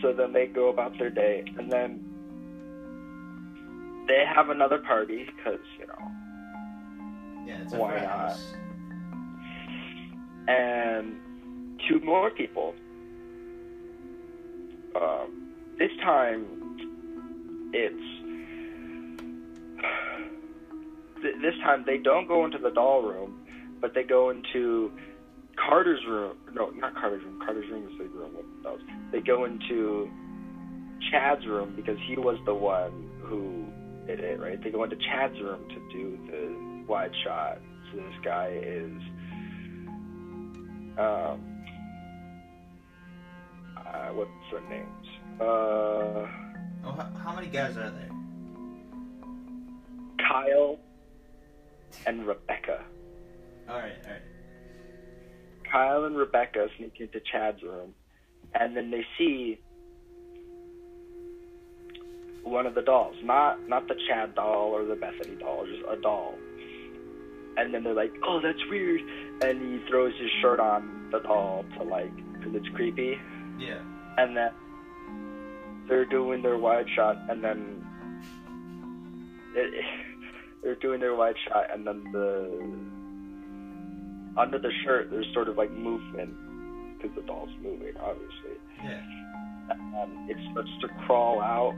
So 0.01 0.11
then 0.11 0.33
they 0.33 0.47
go 0.47 0.69
about 0.69 0.97
their 0.97 1.11
day, 1.11 1.45
and 1.59 1.71
then 1.71 2.03
they 4.07 4.23
have 4.25 4.49
another 4.49 4.79
party 4.79 5.27
because 5.35 5.59
you 5.79 5.85
know. 5.85 6.11
Yeah, 7.45 7.61
it's 7.61 7.73
why 7.75 7.99
not? 7.99 8.39
And 10.47 11.19
two 11.87 11.99
more 11.99 12.31
people. 12.31 12.73
Um, 14.99 15.53
this 15.77 15.91
time, 16.01 16.47
it's 17.71 17.93
this 21.39 21.53
time 21.61 21.83
they 21.85 21.99
don't 21.99 22.27
go 22.27 22.45
into 22.45 22.57
the 22.57 22.71
doll 22.71 23.03
room, 23.03 23.45
but 23.79 23.93
they 23.93 24.01
go 24.01 24.31
into 24.31 24.91
Carter's 25.57 26.03
room. 26.07 26.37
No, 26.53 26.69
not 26.71 26.95
Carter's 26.95 27.23
room. 27.23 27.39
Carter's 27.43 27.69
room 27.69 27.87
is 27.91 27.97
the 27.97 28.05
room 28.05 28.35
with 28.35 28.63
dolls. 28.63 28.81
They 29.11 29.21
go 29.21 29.45
into 29.45 30.09
Chad's 31.11 31.45
room 31.45 31.73
because 31.75 31.97
he 32.07 32.15
was 32.17 32.37
the 32.45 32.53
one 32.53 33.09
who 33.23 33.65
did 34.07 34.19
it, 34.19 34.39
right? 34.39 34.61
They 34.61 34.69
go 34.69 34.83
into 34.83 34.95
Chad's 34.97 35.39
room 35.41 35.67
to 35.69 35.75
do 35.91 36.17
the 36.29 36.85
wide 36.87 37.11
shot. 37.23 37.59
So 37.91 37.97
this 37.97 38.15
guy 38.23 38.47
is, 38.61 38.91
um, 40.97 41.65
uh, 43.77 44.09
what's 44.13 44.31
their 44.51 44.61
names? 44.69 45.07
Uh, 45.39 45.43
oh, 45.43 46.27
how, 46.83 47.11
how 47.23 47.35
many 47.35 47.47
guys 47.47 47.77
are 47.77 47.91
there? 47.91 48.09
Kyle 50.27 50.79
and 52.05 52.25
Rebecca. 52.27 52.83
All 53.69 53.77
right, 53.77 53.93
all 54.05 54.11
right. 54.11 54.21
Kyle 55.75 56.05
and 56.05 56.15
Rebecca 56.15 56.69
sneak 56.77 57.01
into 57.01 57.19
Chad's 57.19 57.61
room, 57.61 57.93
and 58.53 58.77
then 58.77 58.91
they 58.91 59.05
see 59.17 59.59
one 62.43 62.65
of 62.65 62.75
the 62.75 62.81
dolls, 62.81 63.17
not 63.21 63.67
not 63.67 63.85
the 63.89 63.95
Chad 64.07 64.35
doll 64.35 64.69
or 64.69 64.85
the 64.85 64.95
Bethany 64.95 65.35
doll, 65.35 65.65
just 65.65 65.83
a 65.89 66.01
doll. 66.01 66.35
And 67.57 67.73
then 67.73 67.83
they're 67.83 67.93
like, 67.93 68.13
"Oh, 68.23 68.39
that's 68.41 68.63
weird," 68.69 69.01
and 69.41 69.61
he 69.61 69.85
throws 69.89 70.13
his 70.17 70.29
shirt 70.41 70.61
on 70.61 71.09
the 71.11 71.19
doll 71.19 71.65
to 71.77 71.83
like, 71.83 72.15
because 72.33 72.55
it's 72.55 72.69
creepy. 72.69 73.19
Yeah. 73.59 73.81
And 74.17 74.37
then 74.37 74.51
they're 75.89 76.05
doing 76.05 76.41
their 76.41 76.57
wide 76.57 76.87
shot, 76.95 77.17
and 77.29 77.43
then 77.43 77.85
it, 79.53 79.83
they're 80.63 80.75
doing 80.75 81.01
their 81.01 81.15
wide 81.15 81.35
shot, 81.49 81.65
and 81.73 81.85
then 81.85 82.05
the 82.13 82.94
under 84.37 84.59
the 84.59 84.71
shirt 84.83 85.09
there's 85.09 85.27
sort 85.33 85.49
of 85.49 85.57
like 85.57 85.71
movement 85.71 86.33
because 86.97 87.15
the 87.15 87.21
doll's 87.23 87.49
moving, 87.61 87.93
obviously. 87.99 88.57
Yeah. 88.83 89.01
And 89.69 90.29
it 90.29 90.37
starts 90.51 90.69
to 90.81 90.87
crawl 91.05 91.41
out 91.41 91.73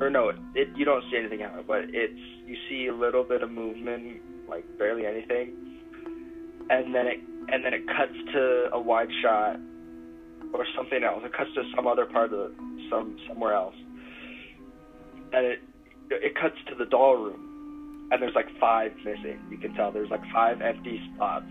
or 0.00 0.10
no, 0.10 0.30
it 0.54 0.68
you 0.76 0.84
don't 0.84 1.04
see 1.10 1.18
anything 1.18 1.40
happen, 1.40 1.64
but 1.66 1.84
it's 1.88 2.20
you 2.46 2.56
see 2.68 2.86
a 2.86 2.94
little 2.94 3.22
bit 3.22 3.42
of 3.42 3.50
movement, 3.50 4.20
like 4.48 4.64
barely 4.78 5.06
anything, 5.06 5.52
and 6.70 6.94
then 6.94 7.06
it 7.06 7.20
and 7.52 7.64
then 7.64 7.74
it 7.74 7.86
cuts 7.86 8.16
to 8.32 8.70
a 8.72 8.80
wide 8.80 9.10
shot 9.22 9.56
or 10.54 10.64
something 10.76 11.04
else. 11.04 11.22
It 11.24 11.32
cuts 11.32 11.50
to 11.54 11.62
some 11.76 11.86
other 11.86 12.06
part 12.06 12.32
of 12.32 12.38
the, 12.38 12.54
some 12.88 13.16
somewhere 13.28 13.54
else, 13.54 13.74
and 15.32 15.46
it 15.46 15.58
it 16.10 16.34
cuts 16.34 16.56
to 16.68 16.74
the 16.74 16.86
doll 16.86 17.16
room, 17.16 18.08
and 18.10 18.22
there's 18.22 18.34
like 18.34 18.48
five 18.58 18.92
missing. 19.04 19.38
You 19.50 19.58
can 19.58 19.74
tell 19.74 19.92
there's 19.92 20.10
like 20.10 20.24
five 20.32 20.62
empty 20.62 21.00
spots, 21.14 21.50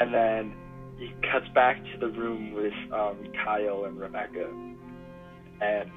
and 0.00 0.12
then 0.12 0.54
he 0.98 1.12
cuts 1.30 1.48
back 1.54 1.82
to 1.92 1.98
the 1.98 2.08
room 2.08 2.52
with 2.52 2.72
um, 2.92 3.16
Kyle 3.44 3.84
and 3.84 3.98
Rebecca, 3.98 4.48
and 5.60 5.90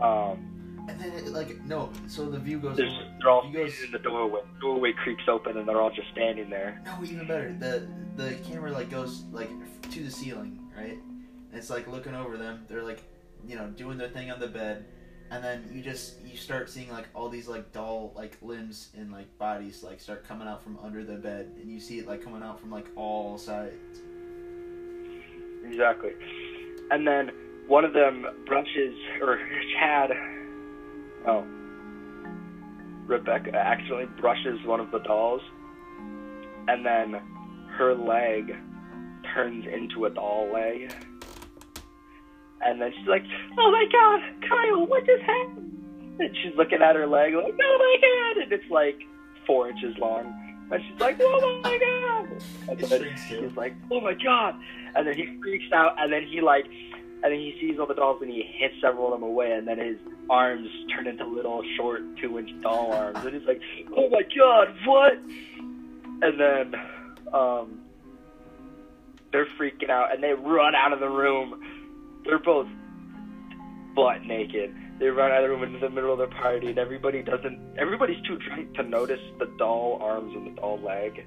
um, 0.00 0.86
and 0.88 1.00
then 1.00 1.12
it, 1.12 1.26
like 1.28 1.60
no, 1.64 1.90
so 2.06 2.30
the 2.30 2.38
view 2.38 2.58
goes. 2.58 2.76
They're 2.76 2.88
all 3.28 3.50
goes, 3.50 3.72
in 3.84 3.92
the 3.92 3.98
doorway. 3.98 4.40
The 4.54 4.60
doorway 4.60 4.92
creaks 4.92 5.24
open, 5.28 5.56
and 5.56 5.68
they're 5.68 5.80
all 5.80 5.90
just 5.90 6.10
standing 6.12 6.50
there. 6.50 6.80
No, 6.84 6.98
even 7.02 7.26
better. 7.26 7.56
The 7.58 7.88
the 8.16 8.34
camera 8.48 8.72
like 8.72 8.90
goes 8.90 9.24
like 9.32 9.50
to 9.90 10.02
the 10.02 10.10
ceiling, 10.10 10.60
right? 10.76 10.98
And 11.50 11.54
it's 11.54 11.70
like 11.70 11.86
looking 11.86 12.14
over 12.14 12.36
them. 12.36 12.64
They're 12.68 12.82
like, 12.82 13.02
you 13.46 13.56
know, 13.56 13.68
doing 13.68 13.98
their 13.98 14.08
thing 14.08 14.30
on 14.30 14.38
the 14.38 14.48
bed, 14.48 14.84
and 15.30 15.42
then 15.42 15.68
you 15.72 15.82
just 15.82 16.14
you 16.24 16.36
start 16.36 16.70
seeing 16.70 16.90
like 16.90 17.06
all 17.14 17.28
these 17.28 17.48
like 17.48 17.72
doll 17.72 18.12
like 18.14 18.36
limbs 18.42 18.90
and 18.96 19.10
like 19.10 19.36
bodies 19.38 19.82
like 19.82 20.00
start 20.00 20.26
coming 20.26 20.46
out 20.48 20.62
from 20.62 20.78
under 20.82 21.04
the 21.04 21.16
bed, 21.16 21.52
and 21.60 21.70
you 21.70 21.80
see 21.80 21.98
it 21.98 22.06
like 22.06 22.22
coming 22.22 22.42
out 22.42 22.60
from 22.60 22.70
like 22.70 22.86
all 22.96 23.38
sides. 23.38 24.00
Exactly, 25.64 26.12
and 26.90 27.06
then 27.06 27.30
one 27.66 27.84
of 27.84 27.92
them 27.92 28.26
brushes 28.46 28.94
or 29.20 29.40
Chad 29.74 30.12
Oh. 31.26 31.44
Rebecca 33.06 33.54
accidentally 33.54 34.06
brushes 34.20 34.64
one 34.64 34.80
of 34.80 34.90
the 34.90 34.98
dolls, 35.00 35.42
and 36.68 36.86
then 36.86 37.20
her 37.76 37.94
leg 37.94 38.54
turns 39.34 39.66
into 39.66 40.06
a 40.06 40.10
doll 40.10 40.50
leg. 40.52 40.92
And 42.66 42.80
then 42.80 42.92
she's 42.98 43.06
like, 43.06 43.24
"Oh 43.58 43.70
my 43.70 43.86
God, 43.90 44.48
Kyle, 44.48 44.86
what 44.86 45.06
just 45.06 45.22
happened?" 45.22 45.72
And 46.18 46.36
she's 46.42 46.54
looking 46.56 46.82
at 46.82 46.96
her 46.96 47.06
leg 47.06 47.34
like, 47.34 47.44
"Oh 47.44 47.78
my 47.78 47.96
God!" 48.00 48.42
And 48.42 48.52
it's 48.52 48.70
like 48.70 48.98
four 49.46 49.70
inches 49.70 49.96
long. 49.98 50.26
And 50.70 50.82
she's 50.82 51.00
like, 51.00 51.16
"Oh 51.20 51.60
my 51.62 51.78
God!" 51.78 52.42
And 52.68 52.78
then 52.80 53.16
he's 53.28 53.56
like, 53.56 53.74
"Oh 53.90 54.00
my 54.00 54.14
God!" 54.14 54.56
And 54.94 55.06
then 55.06 55.14
he 55.14 55.26
freaks 55.40 55.72
out, 55.72 55.94
and 55.98 56.12
then 56.12 56.26
he 56.26 56.40
like 56.40 56.66
and 57.22 57.32
then 57.32 57.40
he 57.40 57.56
sees 57.60 57.78
all 57.78 57.86
the 57.86 57.94
dolls 57.94 58.20
and 58.20 58.30
he 58.30 58.42
hits 58.42 58.74
several 58.80 59.12
of 59.12 59.20
them 59.20 59.28
away, 59.28 59.52
and 59.52 59.66
then 59.66 59.78
his 59.78 59.96
arms 60.28 60.68
turn 60.94 61.06
into 61.06 61.24
little 61.24 61.62
short 61.76 62.02
two 62.18 62.38
inch 62.38 62.50
doll 62.62 62.92
arms, 62.92 63.18
and 63.24 63.34
he's 63.34 63.46
like, 63.46 63.60
"Oh 63.96 64.08
my 64.10 64.22
god, 64.36 64.74
what?" 64.84 65.14
And 66.22 66.40
then 66.40 66.74
um, 67.32 67.80
they're 69.32 69.48
freaking 69.58 69.90
out, 69.90 70.14
and 70.14 70.22
they 70.22 70.34
run 70.34 70.74
out 70.74 70.92
of 70.92 71.00
the 71.00 71.08
room. 71.08 71.62
They're 72.26 72.38
both 72.38 72.68
butt 73.94 74.22
naked. 74.24 74.74
They 74.98 75.08
run 75.08 75.30
out 75.30 75.38
of 75.38 75.42
the 75.44 75.48
room 75.50 75.62
into 75.62 75.78
the 75.78 75.90
middle 75.90 76.12
of 76.12 76.18
the 76.18 76.34
party, 76.36 76.68
and 76.68 76.78
everybody 76.78 77.22
doesn't. 77.22 77.76
Everybody's 77.78 78.22
too 78.26 78.36
drunk 78.38 78.74
to 78.74 78.82
notice 78.82 79.20
the 79.38 79.46
doll 79.58 79.98
arms 80.02 80.34
and 80.34 80.46
the 80.46 80.60
doll 80.60 80.78
leg 80.80 81.24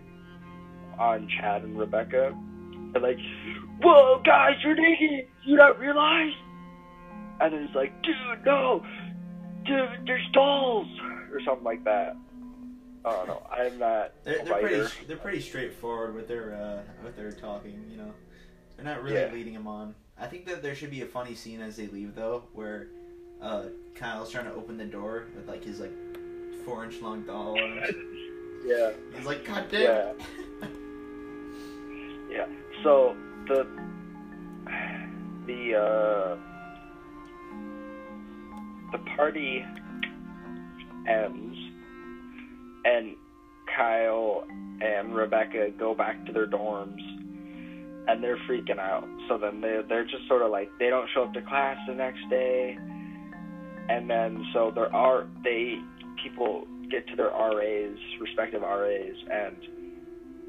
on 0.98 1.28
Chad 1.40 1.64
and 1.64 1.78
Rebecca. 1.78 2.36
They're 2.94 3.02
like, 3.02 3.20
whoa, 3.82 4.22
guys, 4.26 4.56
you're 4.64 4.76
naked. 4.76 5.28
You 5.46 5.58
don't 5.58 5.78
realize? 5.80 6.34
And 7.40 7.54
then 7.54 7.64
it's 7.64 7.76
like, 7.76 7.94
dude, 8.02 8.46
no. 8.46 8.84
Dude, 9.66 10.06
there's 10.08 10.28
dolls. 10.34 10.88
Or 11.32 11.40
something 11.46 11.64
like 11.64 11.84
that. 11.84 12.16
Oh 13.06 13.24
no, 13.28 13.48
I'm 13.50 13.78
not 13.80 14.12
They're, 14.26 14.40
a 14.40 14.44
they're 14.44 14.60
pretty 14.60 15.06
they're 15.08 15.18
pretty 15.18 15.40
straightforward 15.42 16.16
with 16.16 16.28
their 16.28 16.54
uh, 16.56 17.04
with 17.04 17.16
their 17.16 17.32
talking. 17.32 17.86
You 17.90 17.98
know, 17.98 18.14
they're 18.76 18.84
not 18.84 19.04
really 19.04 19.16
Yeah. 19.16 19.30
leading 19.32 19.54
him 19.54 19.68
on. 19.68 19.94
I 20.20 20.28
think 20.28 20.46
that 20.46 20.62
there 20.62 20.76
should 20.76 20.92
be 20.92 21.02
a 21.02 21.06
funny 21.06 21.34
scene 21.34 21.62
as 21.62 21.76
they 21.78 21.88
leave 21.88 22.16
though, 22.16 22.44
where 22.54 22.90
uh, 23.42 23.66
Kyle's 23.96 24.32
trying 24.32 24.46
to 24.46 24.54
open 24.54 24.78
the 24.78 24.86
door 24.86 25.28
with 25.36 25.48
like 25.48 25.64
his 25.64 25.80
like 25.80 25.94
four 26.66 26.84
inch 26.84 27.02
long 27.02 27.24
doll. 27.24 27.60
arms. 27.60 27.90
Yeah. 28.66 28.92
He's 29.16 29.26
like, 29.26 29.46
God 29.46 29.68
damn. 29.72 29.82
Yeah. 29.82 30.14
it." 30.62 30.70
Yeah. 32.30 32.46
So 32.84 33.16
the 33.48 33.66
the 35.48 35.76
uh 35.76 36.38
the 38.92 38.98
party 39.16 39.66
ends 41.08 41.58
and 42.86 43.16
Kyle 43.76 44.46
and 44.82 45.16
Rebecca 45.16 45.70
go 45.72 45.96
back 45.96 46.26
to 46.26 46.34
their 46.34 46.48
dorms 46.48 47.00
and 48.08 48.24
they're 48.24 48.40
freaking 48.50 48.80
out. 48.80 49.08
So 49.28 49.38
then 49.38 49.62
they 49.62 49.82
they're 49.88 50.06
just 50.06 50.28
sort 50.28 50.42
of 50.42 50.52
like 50.52 50.70
they 50.80 50.90
don't 50.90 51.10
show 51.14 51.24
up 51.24 51.34
to 51.34 51.42
class 51.42 51.78
the 51.88 51.94
next 51.94 52.22
day. 52.30 52.78
And 53.90 54.10
then 54.10 54.46
so 54.54 54.72
there 54.74 54.94
are 54.94 55.28
they 55.44 55.76
people 56.24 56.66
get 56.90 57.08
to 57.08 57.16
their 57.16 57.30
RAs, 57.30 57.98
respective 58.20 58.62
RAs 58.62 59.16
and 59.32 59.56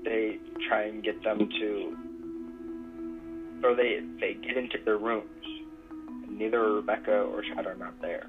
they 0.05 0.39
try 0.69 0.85
and 0.85 1.03
get 1.05 1.23
them 1.23 1.39
to 1.39 1.97
or 3.63 3.75
they 3.75 4.01
they 4.21 4.35
get 4.35 4.57
into 4.57 4.79
their 4.85 4.99
rooms 4.99 5.27
neither 6.29 6.73
Rebecca 6.75 7.13
or 7.13 7.43
Chad 7.43 7.67
are 7.67 7.77
not 7.77 8.01
there 8.01 8.27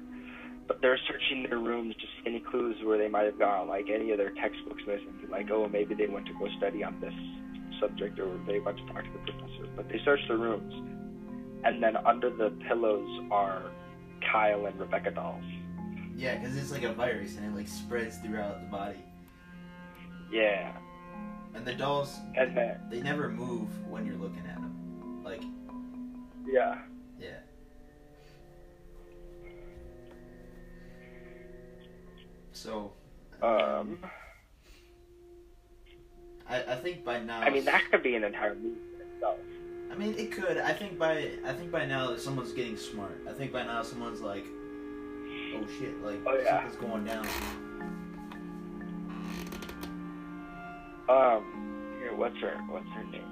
but 0.68 0.80
they're 0.82 0.98
searching 1.08 1.44
their 1.48 1.58
rooms 1.58 1.94
see 2.00 2.08
any 2.26 2.40
clues 2.40 2.76
where 2.84 2.98
they 2.98 3.08
might 3.08 3.24
have 3.24 3.38
gone 3.38 3.68
like 3.68 3.86
any 3.92 4.10
of 4.10 4.18
their 4.18 4.32
textbooks 4.34 4.82
missing 4.86 5.14
like 5.30 5.50
oh 5.50 5.68
maybe 5.68 5.94
they 5.94 6.06
went 6.06 6.26
to 6.26 6.32
go 6.34 6.46
study 6.58 6.84
on 6.84 7.00
this 7.00 7.14
subject 7.82 8.18
or 8.20 8.30
they 8.46 8.60
went 8.60 8.78
to 8.78 8.86
talk 8.92 9.02
to 9.04 9.10
the 9.12 9.32
professor 9.32 9.66
but 9.76 9.88
they 9.90 9.98
search 10.04 10.20
the 10.28 10.36
rooms 10.36 10.72
and 11.64 11.82
then 11.82 11.96
under 12.06 12.30
the 12.30 12.50
pillows 12.68 13.10
are 13.30 13.62
Kyle 14.32 14.66
and 14.66 14.78
Rebecca 14.80 15.10
dolls 15.10 15.44
Yeah, 16.16 16.38
because 16.38 16.56
it's 16.56 16.70
like 16.72 16.84
a 16.84 16.92
virus 16.94 17.36
and 17.36 17.44
it 17.46 17.54
like 17.58 17.68
spreads 17.68 18.18
throughout 18.18 18.60
the 18.62 18.68
body. 18.70 19.02
yeah 20.30 20.76
And 21.54 21.66
the 21.66 21.74
dolls, 21.74 22.16
and 22.36 22.56
then 22.56 22.80
they 22.90 23.00
never 23.02 23.28
move 23.28 23.68
when 23.90 24.06
you're 24.06 24.16
looking 24.26 24.44
at 24.48 24.56
them. 24.56 25.20
Like, 25.24 25.42
yeah 26.46 26.78
yeah. 27.20 27.40
So, 32.52 32.92
um 33.42 33.98
I, 36.52 36.72
I 36.72 36.76
think 36.76 37.02
by 37.02 37.18
now. 37.20 37.40
I 37.40 37.50
mean 37.50 37.64
that 37.64 37.82
could 37.90 38.02
be 38.02 38.14
an 38.14 38.24
entire 38.24 38.54
movie 38.54 38.76
in 38.94 39.00
itself 39.16 39.38
I 39.90 39.94
mean, 39.94 40.14
it 40.16 40.30
could. 40.32 40.58
I 40.58 40.72
think 40.72 40.98
by 40.98 41.30
I 41.44 41.52
think 41.52 41.70
by 41.70 41.84
now 41.86 42.14
someone's 42.16 42.52
getting 42.52 42.76
smart. 42.76 43.18
I 43.28 43.32
think 43.32 43.52
by 43.52 43.62
now 43.64 43.82
someone's 43.82 44.20
like, 44.20 44.46
oh 45.54 45.66
shit, 45.78 46.02
like 46.04 46.20
Oh, 46.26 46.38
yeah. 46.42 46.60
something's 46.62 46.76
going 46.76 47.04
down. 47.04 47.26
Um, 51.08 51.44
here, 52.00 52.14
what's 52.14 52.36
her, 52.38 52.56
what's 52.70 52.88
her 52.90 53.04
name? 53.04 53.22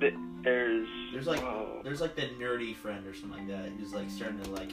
Th- 0.00 0.14
There's, 0.44 0.86
There's 1.12 1.26
like 1.26 1.42
oh, 1.42 1.80
there's 1.82 2.00
like 2.00 2.14
that 2.16 2.38
nerdy 2.38 2.74
friend 2.76 3.04
or 3.06 3.14
something 3.14 3.38
like 3.38 3.48
that 3.48 3.70
who's 3.78 3.92
like 3.94 4.08
starting 4.10 4.40
to 4.42 4.50
like 4.50 4.70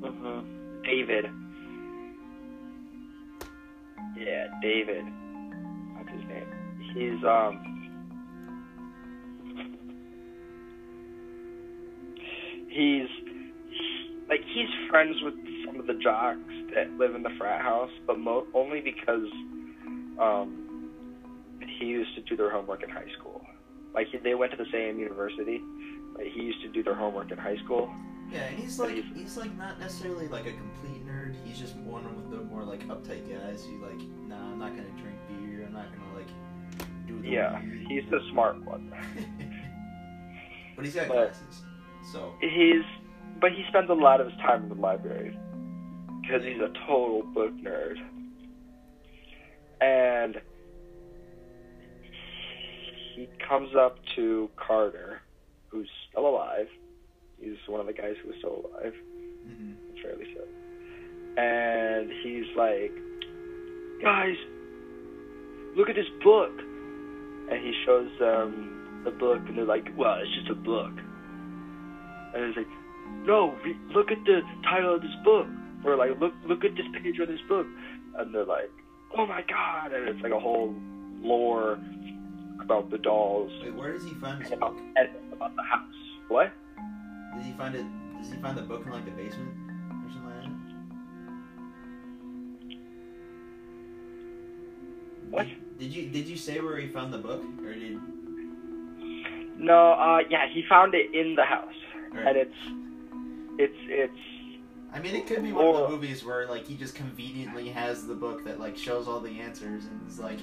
mhm. 0.00 0.44
David. 0.84 1.26
Yeah, 4.16 4.46
David. 4.62 5.04
What's 5.96 6.10
his 6.10 6.24
name? 6.28 6.46
He's 6.94 7.24
um. 7.24 7.70
He's 12.68 13.08
like 14.28 14.40
he's 14.52 14.68
friends 14.90 15.16
with 15.22 15.34
some 15.66 15.78
of 15.78 15.86
the 15.86 15.94
jocks 15.94 16.38
that 16.74 16.90
live 16.98 17.14
in 17.14 17.22
the 17.22 17.30
frat 17.38 17.60
house, 17.60 17.90
but 18.06 18.18
mo- 18.18 18.46
only 18.54 18.80
because 18.80 19.28
um 20.20 20.90
he 21.78 21.86
used 21.86 22.14
to 22.16 22.22
do 22.22 22.36
their 22.36 22.50
homework 22.50 22.82
in 22.82 22.90
high 22.90 23.08
school. 23.18 23.42
Like 23.94 24.08
he, 24.10 24.18
they 24.18 24.34
went 24.34 24.50
to 24.52 24.56
the 24.58 24.66
same 24.72 24.98
university. 24.98 25.60
Like 26.16 26.26
he 26.34 26.42
used 26.42 26.62
to 26.62 26.68
do 26.68 26.82
their 26.82 26.94
homework 26.94 27.30
in 27.30 27.38
high 27.38 27.56
school. 27.64 27.90
yeah, 28.30 28.44
and 28.44 28.58
he's 28.58 28.76
But 28.76 28.88
like 28.88 28.96
he's- 28.96 29.16
he's 29.16 29.36
like 29.36 29.56
not 29.56 29.78
necessarily 29.78 30.26
like 30.28 30.46
a 30.46 30.52
complete. 30.52 31.03
He's 31.54 31.62
just 31.62 31.76
one 31.84 32.04
of 32.04 32.30
the 32.32 32.38
more 32.38 32.64
like 32.64 32.80
uptight 32.88 33.30
guys 33.30 33.64
who 33.64 33.80
like, 33.86 34.00
nah, 34.26 34.34
I'm 34.50 34.58
not 34.58 34.70
gonna 34.70 34.88
drink 35.00 35.16
beer. 35.28 35.64
I'm 35.64 35.72
not 35.72 35.86
gonna 35.96 36.12
like 36.16 36.26
do 37.06 37.22
the 37.22 37.28
Yeah, 37.28 37.62
weed," 37.62 37.86
he's 37.88 38.10
the 38.10 38.18
smart 38.32 38.60
one. 38.64 38.92
but 40.74 40.84
he's 40.84 40.96
got 40.96 41.06
But- 41.06 41.14
glasses, 41.14 41.62
so 42.10 42.34
He's, 42.40 42.82
but 43.40 43.52
he 43.52 43.64
spends 43.68 43.88
a 43.88 43.94
lot 43.94 44.20
of 44.20 44.26
his 44.32 44.36
time 44.40 44.64
in 44.64 44.68
the 44.68 44.74
library 44.74 45.38
because 46.22 46.42
he's 46.42 46.58
a 46.60 46.72
total 46.88 47.22
book 47.22 47.52
nerd. 47.62 47.98
And 49.80 50.40
he 53.14 53.28
comes 53.48 53.76
up 53.76 53.98
to 54.16 54.50
Carter, 54.56 55.20
who's 55.68 55.88
still 56.10 56.26
alive. 56.26 56.66
He's 57.40 57.58
one 57.68 57.80
of 57.80 57.86
the 57.86 57.92
guys 57.92 58.16
who 58.24 58.32
is 58.32 58.38
still 58.38 58.68
alive, 58.74 58.94
mhm. 59.46 59.76
fairly 60.02 60.34
so. 60.34 60.40
And 61.36 62.10
he's 62.22 62.46
like, 62.56 62.92
guys, 64.02 64.36
look 65.76 65.88
at 65.88 65.96
this 65.96 66.08
book. 66.22 66.52
And 67.50 67.60
he 67.60 67.74
shows 67.84 68.08
them 68.18 69.02
the 69.04 69.10
book, 69.10 69.40
and 69.48 69.58
they're 69.58 69.64
like, 69.64 69.88
well, 69.96 70.16
it's 70.20 70.32
just 70.34 70.50
a 70.50 70.54
book. 70.54 70.92
And 72.34 72.46
he's 72.46 72.56
like, 72.56 72.68
no, 73.26 73.54
re- 73.64 73.76
look 73.94 74.10
at 74.10 74.18
the 74.24 74.40
title 74.64 74.94
of 74.94 75.02
this 75.02 75.14
book. 75.24 75.46
Or 75.84 75.96
like, 75.96 76.18
look, 76.20 76.32
look 76.46 76.64
at 76.64 76.74
this 76.74 76.86
page 77.02 77.18
of 77.18 77.28
this 77.28 77.40
book. 77.48 77.66
And 78.16 78.34
they're 78.34 78.46
like, 78.46 78.70
oh 79.16 79.26
my 79.26 79.42
god. 79.42 79.92
And 79.92 80.08
it's 80.08 80.22
like 80.22 80.32
a 80.32 80.40
whole 80.40 80.74
lore 81.20 81.78
about 82.62 82.90
the 82.90 82.98
dolls 82.98 83.50
Wait, 83.62 83.74
where 83.74 83.92
does 83.92 84.04
he 84.04 84.14
find 84.14 84.40
this 84.40 84.50
and 84.50 84.60
book? 84.60 84.72
about, 84.72 84.82
and 84.96 85.32
about 85.32 85.56
the 85.56 85.62
house. 85.62 85.94
What? 86.28 86.52
Did 87.36 87.44
he 87.44 87.52
find 87.52 87.74
it? 87.74 87.84
Does 88.18 88.32
he 88.32 88.38
find 88.38 88.56
the 88.56 88.62
book 88.62 88.86
in 88.86 88.92
like 88.92 89.04
the 89.04 89.10
basement 89.10 89.52
What? 95.34 95.46
Did 95.78 95.92
you 95.92 96.08
did 96.08 96.26
you 96.28 96.36
say 96.36 96.60
where 96.60 96.76
he 96.78 96.86
found 96.88 97.12
the 97.12 97.18
book, 97.18 97.42
or 97.64 97.74
did? 97.74 97.98
No, 99.58 99.92
uh, 99.92 100.18
yeah, 100.30 100.46
he 100.52 100.64
found 100.68 100.94
it 100.94 101.14
in 101.14 101.34
the 101.34 101.44
house. 101.44 101.72
Or, 102.12 102.20
And 102.20 102.36
it's, 102.36 102.54
it's, 103.58 103.78
it's, 103.88 104.58
I 104.92 104.98
mean, 105.00 105.14
it 105.16 105.26
could 105.26 105.42
be 105.42 105.52
one 105.52 105.64
of 105.74 105.82
the 105.82 105.88
movies 105.88 106.24
where 106.24 106.46
like 106.48 106.66
he 106.66 106.76
just 106.76 106.94
conveniently 106.94 107.68
has 107.70 108.06
the 108.06 108.14
book 108.14 108.44
that 108.44 108.60
like 108.60 108.76
shows 108.76 109.08
all 109.08 109.20
the 109.20 109.40
answers 109.40 109.84
and 109.86 110.08
is 110.08 110.18
like, 110.18 110.38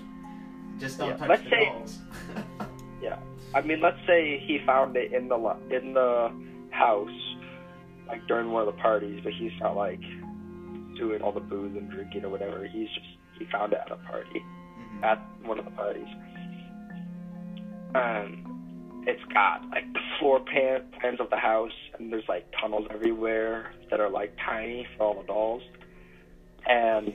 just 0.80 0.98
don't 0.98 1.10
Yeah, 1.10 1.18
touch 1.18 1.30
let's 1.30 1.44
the 1.44 1.50
say- 1.50 2.66
Yeah. 3.02 3.20
I 3.54 3.62
mean, 3.62 3.82
let's 3.82 3.98
say 4.08 4.40
he 4.46 4.60
found 4.66 4.96
it 4.96 5.14
in 5.14 5.28
the 5.28 5.38
lo- 5.38 5.60
in 5.70 5.94
the 5.94 6.32
house, 6.72 7.10
like 8.08 8.26
during 8.28 8.52
one 8.52 8.68
of 8.68 8.74
the 8.76 8.82
parties, 8.82 9.20
but 9.24 9.34
he's 9.34 9.52
not 9.60 9.76
like 9.76 10.02
doing 10.98 11.22
all 11.22 11.32
the 11.32 11.40
booze 11.42 11.76
and 11.76 11.90
drinking 11.92 12.24
or 12.26 12.30
whatever. 12.30 12.66
He's 12.66 12.88
just 12.90 13.08
he 13.38 13.46
found 13.52 13.74
it 13.74 13.80
at 13.86 13.92
a 13.92 13.96
party, 13.98 14.42
Mhm. 14.92 15.04
at 15.04 15.20
one 15.46 15.60
of 15.60 15.66
the 15.66 15.72
parties. 15.72 16.08
And 17.96 19.08
it's 19.08 19.24
got 19.34 19.68
like 19.70 19.92
the 19.94 20.00
floor 20.20 20.40
plan 20.40 20.84
plans 21.00 21.20
of 21.20 21.30
the 21.30 21.38
house, 21.38 21.72
and 21.98 22.12
there's 22.12 22.28
like 22.30 22.46
tunnels 22.60 22.88
everywhere 22.92 23.74
that 23.90 24.00
are 24.00 24.10
like 24.10 24.38
tiny 24.38 24.88
for 24.98 25.04
all 25.04 25.14
the 25.22 25.28
dolls, 25.28 25.64
and 26.68 27.14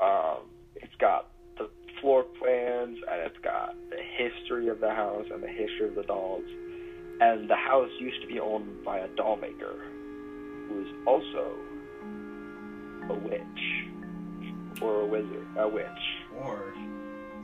um, 0.00 0.50
it's 0.76 0.94
got 0.96 1.28
the 1.56 1.68
floor 2.00 2.24
plans 2.24 2.98
and 3.10 3.20
it's 3.22 3.38
got 3.38 3.74
the 3.90 4.02
history 4.18 4.68
of 4.68 4.80
the 4.80 4.90
house 4.90 5.26
and 5.32 5.42
the 5.42 5.48
history 5.48 5.88
of 5.88 5.94
the 5.94 6.02
dolls. 6.02 6.44
And 7.20 7.48
the 7.48 7.56
house 7.56 7.90
used 8.00 8.20
to 8.22 8.26
be 8.26 8.40
owned 8.40 8.84
by 8.84 8.98
a 8.98 9.08
doll 9.16 9.36
maker 9.36 9.76
who 10.68 10.80
is 10.80 10.88
also 11.06 11.56
a 13.08 13.14
witch 13.14 13.84
or 14.80 15.00
a 15.02 15.06
wizard, 15.06 15.46
a 15.58 15.68
witch. 15.68 15.86
Or 16.40 16.74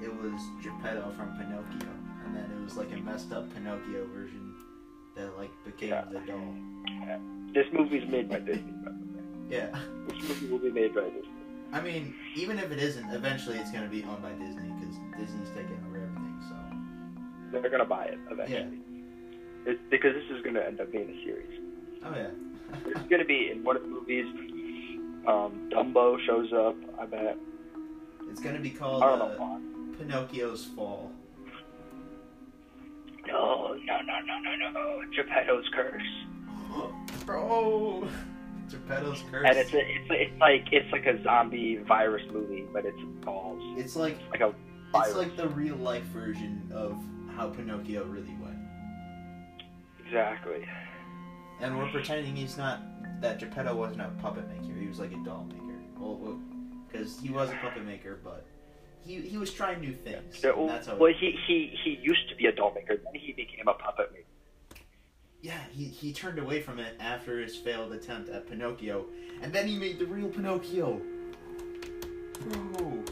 it 0.02 0.14
was 0.22 0.40
Geppetto 0.62 1.12
from 1.16 1.30
Pinocchio, 1.36 1.90
and 2.26 2.34
then 2.36 2.50
it 2.50 2.62
was 2.64 2.76
like 2.76 2.90
a 2.92 2.96
messed 2.98 3.32
up 3.32 3.52
Pinocchio 3.54 4.06
version 4.14 4.54
that 5.16 5.36
like 5.36 5.50
became 5.64 5.90
Yeah. 5.90 6.04
the 6.10 6.20
doll. 6.20 6.54
This 7.52 7.66
movie's 7.72 8.08
made 8.08 8.28
by 8.28 8.38
Disney, 8.40 8.72
by 8.84 8.90
the 8.92 8.96
way. 9.16 9.22
Yeah. 9.50 9.78
This 10.08 10.28
movie 10.28 10.46
will 10.46 10.58
be 10.58 10.70
made 10.70 10.94
by 10.94 11.02
Disney. 11.10 11.28
I 11.72 11.80
mean, 11.80 12.14
even 12.36 12.58
if 12.58 12.70
it 12.72 12.78
isn't, 12.78 13.10
eventually 13.10 13.56
it's 13.58 13.70
gonna 13.70 13.88
be 13.88 14.02
owned 14.04 14.22
by 14.22 14.32
Disney 14.32 14.70
because 14.78 14.96
Disney's 15.18 15.48
taking 15.54 15.78
over 15.88 15.96
everything. 15.98 16.40
So 16.48 16.54
They're 17.60 17.70
gonna 17.70 17.84
buy 17.84 18.04
it 18.06 18.18
eventually. 18.30 18.78
It's 19.66 19.80
because 19.90 20.14
this 20.14 20.36
is 20.36 20.42
gonna 20.44 20.60
end 20.60 20.80
up 20.80 20.90
being 20.90 21.10
a 21.10 21.24
series. 21.24 21.60
oh 22.04 22.14
yeah. 22.16 22.30
It's 22.86 23.08
gonna 23.10 23.24
be 23.24 23.50
in 23.50 23.62
one 23.64 23.76
of 23.76 23.82
the 23.82 23.88
movies. 23.88 24.26
Um, 25.26 25.68
Dumbo 25.72 26.18
shows 26.24 26.52
up. 26.52 26.76
I 27.00 27.06
bet. 27.06 27.36
It's 28.30 28.40
gonna 28.40 28.58
be 28.60 28.70
called 28.70 29.02
I 29.02 29.16
don't 29.16 29.18
know 29.38 29.44
uh. 29.94 29.98
Pinocchio's 29.98 30.64
Fall. 30.64 31.10
No, 33.26 33.74
no, 33.84 34.00
no, 34.00 34.20
no, 34.40 34.54
no, 34.56 34.70
no. 34.70 35.02
Geppetto's 35.14 35.68
curse. 35.74 36.02
Bro, 37.26 38.08
Geppetto's 38.70 39.22
Curse. 39.30 39.44
And 39.46 39.58
it's 39.58 39.72
a, 39.74 39.78
it's 39.78 40.10
a, 40.10 40.22
it's 40.22 40.40
like 40.40 40.68
it's 40.72 40.90
like 40.92 41.06
a 41.06 41.22
zombie 41.22 41.76
virus 41.78 42.22
movie, 42.32 42.64
but 42.72 42.84
it's 42.86 42.98
balls. 43.24 43.62
it's 43.78 43.96
like 43.96 44.16
Like 44.30 44.40
a 44.40 44.54
it's 44.94 45.14
like 45.14 45.36
the 45.36 45.48
real 45.48 45.76
life 45.76 46.02
version 46.04 46.68
of 46.74 46.96
how 47.36 47.48
Pinocchio 47.50 48.04
really 48.04 48.34
went. 48.42 48.56
exactly. 50.04 50.66
And 51.60 51.76
we're 51.78 51.90
pretending 51.90 52.34
he's 52.34 52.56
not 52.56 52.80
that 53.20 53.38
Geppetto 53.38 53.74
wasn't 53.74 54.00
a 54.02 54.08
puppet 54.20 54.48
maker. 54.48 54.78
He 54.78 54.86
was 54.86 54.98
like 54.98 55.12
a 55.12 55.24
doll 55.24 55.44
maker. 55.44 55.78
Well, 55.98 56.38
because 56.88 57.20
he 57.20 57.30
was 57.30 57.50
a 57.50 57.54
puppet 57.56 57.84
maker, 57.84 58.18
but 58.24 58.44
he 59.04 59.20
he 59.20 59.36
was 59.38 59.52
trying 59.52 59.80
new 59.80 59.92
things. 59.94 60.42
Yeah, 60.42 60.52
that's 60.66 60.86
how. 60.86 60.96
well, 60.96 61.12
he 61.12 61.38
he 61.46 61.72
he 61.84 61.98
used 62.02 62.28
to 62.30 62.36
be 62.36 62.46
a 62.46 62.52
doll 62.52 62.72
maker. 62.74 62.96
Then 62.96 63.14
he 63.14 63.32
became 63.32 63.68
a 63.68 63.74
puppet 63.74 64.10
maker. 64.12 64.24
yeah, 65.42 65.58
he 65.70 65.84
he 65.84 66.12
turned 66.12 66.38
away 66.38 66.60
from 66.62 66.78
it 66.78 66.96
after 67.00 67.38
his 67.40 67.56
failed 67.56 67.92
attempt 67.92 68.28
at 68.30 68.48
Pinocchio, 68.48 69.06
and 69.42 69.52
then 69.52 69.66
he 69.66 69.78
made 69.78 69.98
the 69.98 70.06
real 70.06 70.28
Pinocchio. 70.28 71.00
Bro. 72.40 73.04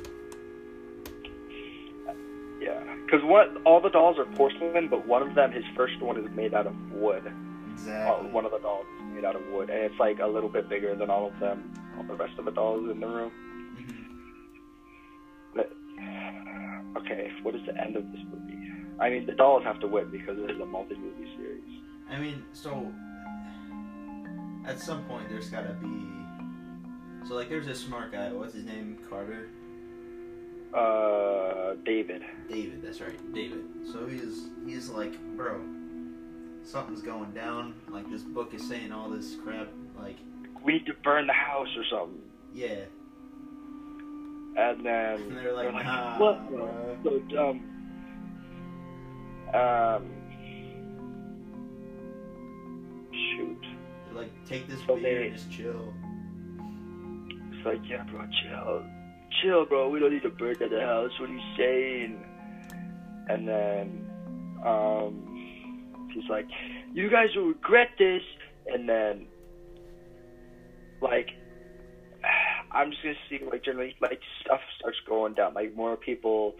Yeah, 2.61 2.81
because 3.05 3.23
what 3.23 3.57
all 3.65 3.81
the 3.81 3.91
dolls 3.91 4.19
are 4.19 4.25
porcelain, 4.25 4.89
but 4.89 5.07
one 5.07 5.23
of 5.23 5.35
them, 5.37 5.53
his 5.53 5.65
first 5.77 6.01
one, 6.01 6.19
is 6.19 6.29
made 6.35 6.55
out 6.55 6.67
of 6.67 6.75
wood. 6.93 7.25
Uh, 7.27 7.31
Exactly. 7.73 8.31
one 8.31 8.45
of 8.45 8.51
the 8.51 8.59
dolls 8.59 8.87
made 9.19 9.27
out 9.27 9.37
of 9.37 9.43
wood, 9.53 9.69
and 9.71 9.79
it's 9.81 9.99
like 9.99 10.19
a 10.21 10.27
little 10.27 10.49
bit 10.49 10.69
bigger 10.69 10.95
than 10.95 11.11
all 11.11 11.27
of 11.27 11.39
them, 11.41 11.73
all 11.97 12.05
the 12.05 12.15
rest 12.15 12.39
of 12.39 12.45
the 12.45 12.51
dolls 12.53 12.89
in 12.91 13.01
the 13.01 13.07
room. 13.07 13.33
Mhm. 13.77 14.05
But 15.55 15.73
okay, 17.01 17.33
what 17.43 17.55
is 17.55 17.63
the 17.67 17.77
end 17.77 17.97
of 17.97 18.11
this 18.13 18.21
movie? 18.31 18.59
I 19.01 19.11
mean, 19.11 19.27
the 19.27 19.33
dolls 19.33 19.65
have 19.65 19.81
to 19.81 19.87
win 19.89 20.11
because 20.11 20.39
it 20.39 20.51
is 20.51 20.61
a 20.61 20.67
multi-movie 20.67 21.37
series. 21.37 21.83
I 22.09 22.19
mean, 22.19 22.45
so 22.53 22.93
at 24.65 24.79
some 24.79 25.05
point 25.05 25.29
there's 25.29 25.51
gotta 25.51 25.75
be. 25.75 26.07
So 27.27 27.35
like, 27.35 27.49
there's 27.49 27.67
a 27.67 27.75
smart 27.75 28.13
guy. 28.13 28.33
What's 28.33 28.55
his 28.55 28.65
name? 28.65 28.99
Carter. 29.09 29.49
Uh, 30.73 31.75
David. 31.85 32.23
David. 32.49 32.83
That's 32.83 33.01
right, 33.01 33.19
David. 33.33 33.65
So 33.85 34.07
he's 34.07 34.49
he's 34.65 34.89
like, 34.91 35.19
bro, 35.37 35.61
something's 36.69 37.03
going 37.03 37.33
down. 37.33 37.75
Like 37.89 38.09
this 38.11 38.23
book 38.23 38.53
is 38.55 38.67
saying 38.69 38.93
all 38.93 39.09
this 39.11 39.37
crap. 39.43 39.69
Like, 39.99 40.17
We 40.65 40.75
need 40.75 40.87
to 40.87 40.95
burn 41.03 41.27
the 41.27 41.33
house 41.33 41.69
or 41.77 41.85
something. 41.91 42.21
yeah. 42.55 42.85
And 44.57 44.85
then 44.85 45.23
And 45.23 45.37
they're 45.37 45.53
like, 45.53 45.73
nah, 45.73 46.19
what? 46.19 46.51
bruh." 46.53 47.03
So 47.05 47.19
dumb. 47.31 47.61
Um. 49.55 50.11
Shoot. 53.13 53.59
They're 54.07 54.15
like, 54.23 54.31
take 54.47 54.67
this 54.69 54.81
So 54.87 54.97
beer 54.97 55.21
they- 55.21 55.27
and 55.29 55.37
just 55.37 55.51
chill. 55.53 55.93
It's 57.53 57.65
like, 57.67 57.81
yeah, 57.89 58.05
bro, 58.11 58.21
chill. 58.43 58.85
Chill, 59.43 59.65
bro. 59.67 59.89
We 59.91 60.01
don't 60.01 60.13
need 60.13 60.23
to 60.23 60.31
burn 60.31 60.55
down 60.59 60.71
the 60.71 60.81
house. 60.81 61.13
What 61.21 61.31
are 61.31 61.33
you 61.33 61.41
saying? 61.57 62.25
And 63.29 63.47
then, 63.47 64.11
um, 64.65 65.28
he's 66.13 66.29
like, 66.29 66.47
you 66.93 67.11
guys 67.11 67.29
will 67.35 67.49
regret 67.49 67.89
this. 67.99 68.23
And 68.67 68.89
then, 68.89 69.27
like, 71.01 71.29
I'm 72.73 72.91
just 72.91 73.03
gonna 73.03 73.15
see, 73.31 73.41
like, 73.51 73.65
generally, 73.65 73.95
like, 74.01 74.21
stuff 74.45 74.61
starts 74.79 74.99
going 75.07 75.35
down. 75.35 75.55
Like, 75.55 75.75
more 75.75 75.97
people 75.97 76.55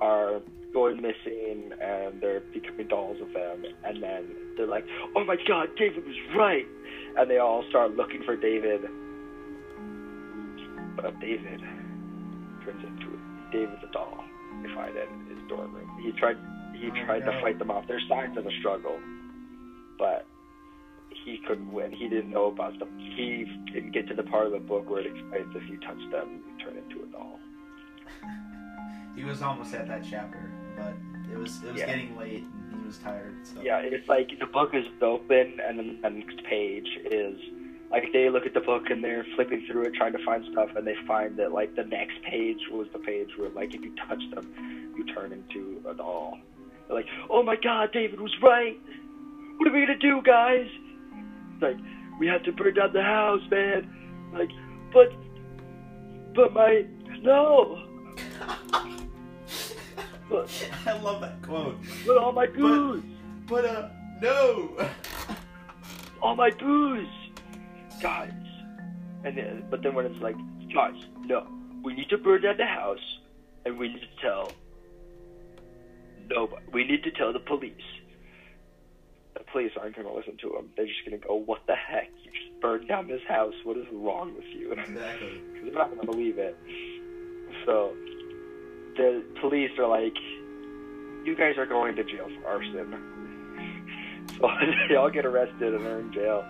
are 0.00 0.40
going 0.72 0.96
missing, 0.96 1.72
and 1.80 2.20
they're 2.20 2.40
becoming 2.40 2.88
dolls 2.88 3.20
of 3.20 3.32
them. 3.32 3.64
And 3.84 4.02
then 4.02 4.28
they're 4.56 4.66
like, 4.66 4.84
oh 5.16 5.24
my 5.24 5.36
god, 5.46 5.68
David 5.76 6.04
was 6.04 6.16
right. 6.36 6.66
And 7.16 7.30
they 7.30 7.38
all 7.38 7.64
start 7.68 7.96
looking 7.96 8.22
for 8.24 8.36
David. 8.36 8.82
But 10.96 11.18
David 11.20 11.60
turns 12.64 12.84
into 12.84 13.18
David's 13.52 13.82
a 13.88 13.92
doll. 13.92 14.24
They 14.62 14.74
find 14.74 14.96
it 14.96 15.08
in 15.08 15.36
his 15.36 15.48
dorm 15.48 15.74
room. 15.74 15.90
He 16.02 16.12
tried 16.12 16.36
he 16.80 16.90
tried 17.04 17.20
to 17.20 17.40
fight 17.40 17.58
them 17.58 17.70
off. 17.70 17.84
There's 17.86 18.02
signs 18.08 18.36
of 18.36 18.46
a 18.46 18.50
struggle, 18.58 18.98
but 19.98 20.26
he 21.24 21.38
couldn't 21.46 21.72
win. 21.72 21.92
He 21.92 22.08
didn't 22.08 22.30
know 22.30 22.46
about 22.46 22.78
them. 22.78 22.88
He 22.98 23.44
didn't 23.72 23.92
get 23.92 24.08
to 24.08 24.14
the 24.14 24.22
part 24.22 24.46
of 24.46 24.52
the 24.52 24.58
book 24.58 24.88
where 24.88 25.00
it 25.00 25.06
explains 25.06 25.54
if 25.54 25.68
you 25.68 25.78
touch 25.80 26.00
them, 26.10 26.40
you 26.48 26.64
turn 26.64 26.76
into 26.78 27.02
a 27.04 27.06
doll. 27.12 27.38
He 29.16 29.24
was 29.24 29.42
almost 29.42 29.74
at 29.74 29.88
that 29.88 30.02
chapter, 30.08 30.50
but 30.76 30.94
it 31.30 31.36
was 31.36 31.62
it 31.64 31.72
was 31.72 31.80
Yeah. 31.80 31.86
getting 31.86 32.16
late 32.16 32.44
and 32.70 32.80
he 32.80 32.86
was 32.86 32.96
tired. 32.98 33.34
So. 33.42 33.60
Yeah, 33.60 33.80
it's 33.80 34.08
like 34.08 34.30
the 34.38 34.46
book 34.46 34.70
is 34.72 34.86
open, 35.02 35.58
and 35.66 35.78
then 35.78 35.98
the 36.00 36.10
next 36.10 36.42
page 36.44 36.86
is 37.10 37.36
like 37.90 38.04
they 38.12 38.30
look 38.30 38.46
at 38.46 38.54
the 38.54 38.60
book 38.60 38.88
and 38.88 39.02
they're 39.02 39.26
flipping 39.34 39.66
through 39.66 39.82
it 39.82 39.94
trying 39.94 40.12
to 40.12 40.24
find 40.24 40.44
stuff, 40.52 40.70
and 40.76 40.86
they 40.86 40.94
find 41.08 41.36
that 41.38 41.52
like 41.52 41.74
the 41.74 41.82
next 41.84 42.22
page 42.22 42.60
was 42.70 42.86
the 42.92 43.00
page 43.00 43.28
where 43.36 43.50
like 43.50 43.74
if 43.74 43.82
you 43.82 43.92
touch 44.08 44.22
them, 44.32 44.94
you 44.96 45.04
turn 45.12 45.32
into 45.32 45.82
a 45.90 45.92
doll. 45.92 46.38
They're 46.90 46.98
like, 46.98 47.06
oh 47.30 47.44
my 47.44 47.54
god, 47.54 47.92
David 47.92 48.20
was 48.20 48.34
right. 48.42 48.76
What 49.58 49.68
are 49.68 49.72
we 49.72 49.80
gonna 49.86 49.96
do, 49.96 50.20
guys? 50.22 50.66
Like 51.60 51.76
we 52.18 52.26
have 52.26 52.42
to 52.42 52.52
burn 52.52 52.74
down 52.74 52.92
the 52.92 53.02
house, 53.02 53.42
man. 53.48 53.88
Like, 54.32 54.50
but, 54.92 55.12
but 56.34 56.52
my 56.52 56.84
no, 57.22 57.86
but, 60.28 60.70
I 60.86 60.98
love 61.00 61.20
that 61.20 61.40
quote. 61.42 61.76
but 62.04 62.16
all 62.16 62.32
my 62.32 62.46
booze. 62.46 63.04
But 63.46 63.64
uh, 63.64 63.88
no. 64.20 64.76
all 66.22 66.34
my 66.34 66.50
booze, 66.50 67.06
guys. 68.02 68.32
And 69.22 69.36
then, 69.36 69.64
but 69.70 69.82
then 69.82 69.94
when 69.94 70.06
it's 70.06 70.20
like, 70.20 70.36
guys, 70.74 70.94
no, 71.24 71.46
we 71.84 71.94
need 71.94 72.08
to 72.08 72.18
burn 72.18 72.42
down 72.42 72.56
the 72.56 72.66
house, 72.66 73.18
and 73.64 73.78
we 73.78 73.88
need 73.88 74.00
to 74.00 74.22
tell 74.22 74.50
nobody. 76.30 76.64
We 76.72 76.84
need 76.84 77.02
to 77.04 77.10
tell 77.10 77.32
the 77.32 77.38
police. 77.40 77.72
The 79.34 79.40
police 79.52 79.72
aren't 79.80 79.96
going 79.96 80.06
to 80.06 80.14
listen 80.14 80.36
to 80.42 80.56
him. 80.56 80.70
They're 80.76 80.86
just 80.86 81.04
going 81.06 81.20
to 81.20 81.26
go, 81.26 81.34
"What 81.34 81.66
the 81.66 81.74
heck? 81.74 82.10
You 82.24 82.30
just 82.30 82.60
burned 82.60 82.88
down 82.88 83.08
this 83.08 83.22
house. 83.28 83.54
What 83.64 83.76
is 83.76 83.86
wrong 83.92 84.34
with 84.34 84.44
you?" 84.46 84.72
Exactly. 84.78 85.40
because 85.52 85.64
they're 85.64 85.72
not 85.72 85.88
going 85.94 86.00
to 86.00 86.06
believe 86.06 86.38
it. 86.38 86.56
So 87.66 87.94
the 88.96 89.22
police 89.40 89.70
are 89.78 89.88
like, 89.88 90.16
"You 91.24 91.36
guys 91.36 91.56
are 91.58 91.66
going 91.66 91.96
to 91.96 92.04
jail 92.04 92.28
for 92.40 92.48
arson." 92.48 93.16
So 94.38 94.48
they 94.88 94.94
all 94.94 95.10
get 95.10 95.26
arrested 95.26 95.74
and 95.74 95.84
they're 95.84 96.00
in 96.00 96.12
jail. 96.12 96.44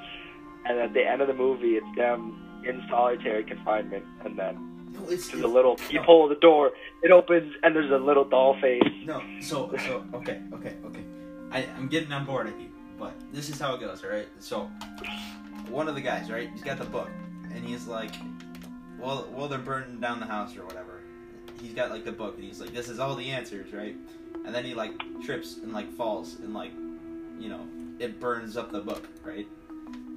And 0.66 0.78
at 0.78 0.92
the 0.92 1.02
end 1.02 1.22
of 1.22 1.28
the 1.28 1.34
movie, 1.34 1.76
it's 1.76 1.96
them 1.96 2.62
in 2.64 2.82
solitary 2.90 3.42
confinement, 3.42 4.04
and 4.24 4.38
then 4.38 4.69
No, 4.92 5.08
it's, 5.08 5.28
there's 5.28 5.42
a 5.44 5.48
little 5.48 5.76
peephole 5.76 6.24
in 6.24 6.30
the 6.34 6.40
door. 6.40 6.72
It 7.02 7.10
opens, 7.10 7.54
and 7.62 7.74
there's 7.74 7.90
a 7.90 7.96
little 7.96 8.24
doll 8.24 8.60
face. 8.60 8.82
No, 9.04 9.22
so 9.40 9.70
so 9.86 10.04
okay, 10.14 10.40
okay, 10.54 10.74
okay. 10.84 11.04
I 11.52 11.66
I'm 11.76 11.88
getting 11.88 12.12
on 12.12 12.24
board 12.26 12.46
with 12.46 12.60
you, 12.60 12.68
but 12.98 13.12
this 13.32 13.48
is 13.48 13.58
how 13.60 13.74
it 13.74 13.80
goes, 13.80 14.02
all 14.04 14.10
right? 14.10 14.28
So 14.40 14.70
one 15.68 15.88
of 15.88 15.94
the 15.94 16.00
guys, 16.00 16.30
right? 16.30 16.48
He's 16.52 16.62
got 16.62 16.78
the 16.78 16.84
book, 16.84 17.08
and 17.54 17.64
he's 17.64 17.86
like, 17.86 18.10
well, 18.98 19.26
well, 19.32 19.48
they're 19.48 19.58
burning 19.58 20.00
down 20.00 20.20
the 20.20 20.26
house 20.26 20.56
or 20.56 20.64
whatever. 20.64 21.00
He's 21.60 21.72
got 21.74 21.90
like 21.90 22.04
the 22.04 22.12
book, 22.12 22.34
and 22.36 22.44
he's 22.44 22.60
like, 22.60 22.72
this 22.72 22.88
is 22.88 22.98
all 22.98 23.14
the 23.14 23.30
answers, 23.30 23.72
right? 23.72 23.96
And 24.44 24.54
then 24.54 24.64
he 24.64 24.74
like 24.74 24.92
trips 25.22 25.58
and 25.62 25.72
like 25.72 25.92
falls, 25.92 26.38
and 26.40 26.52
like, 26.54 26.72
you 27.38 27.48
know, 27.48 27.60
it 27.98 28.18
burns 28.20 28.56
up 28.56 28.72
the 28.72 28.80
book, 28.80 29.06
right? 29.24 29.46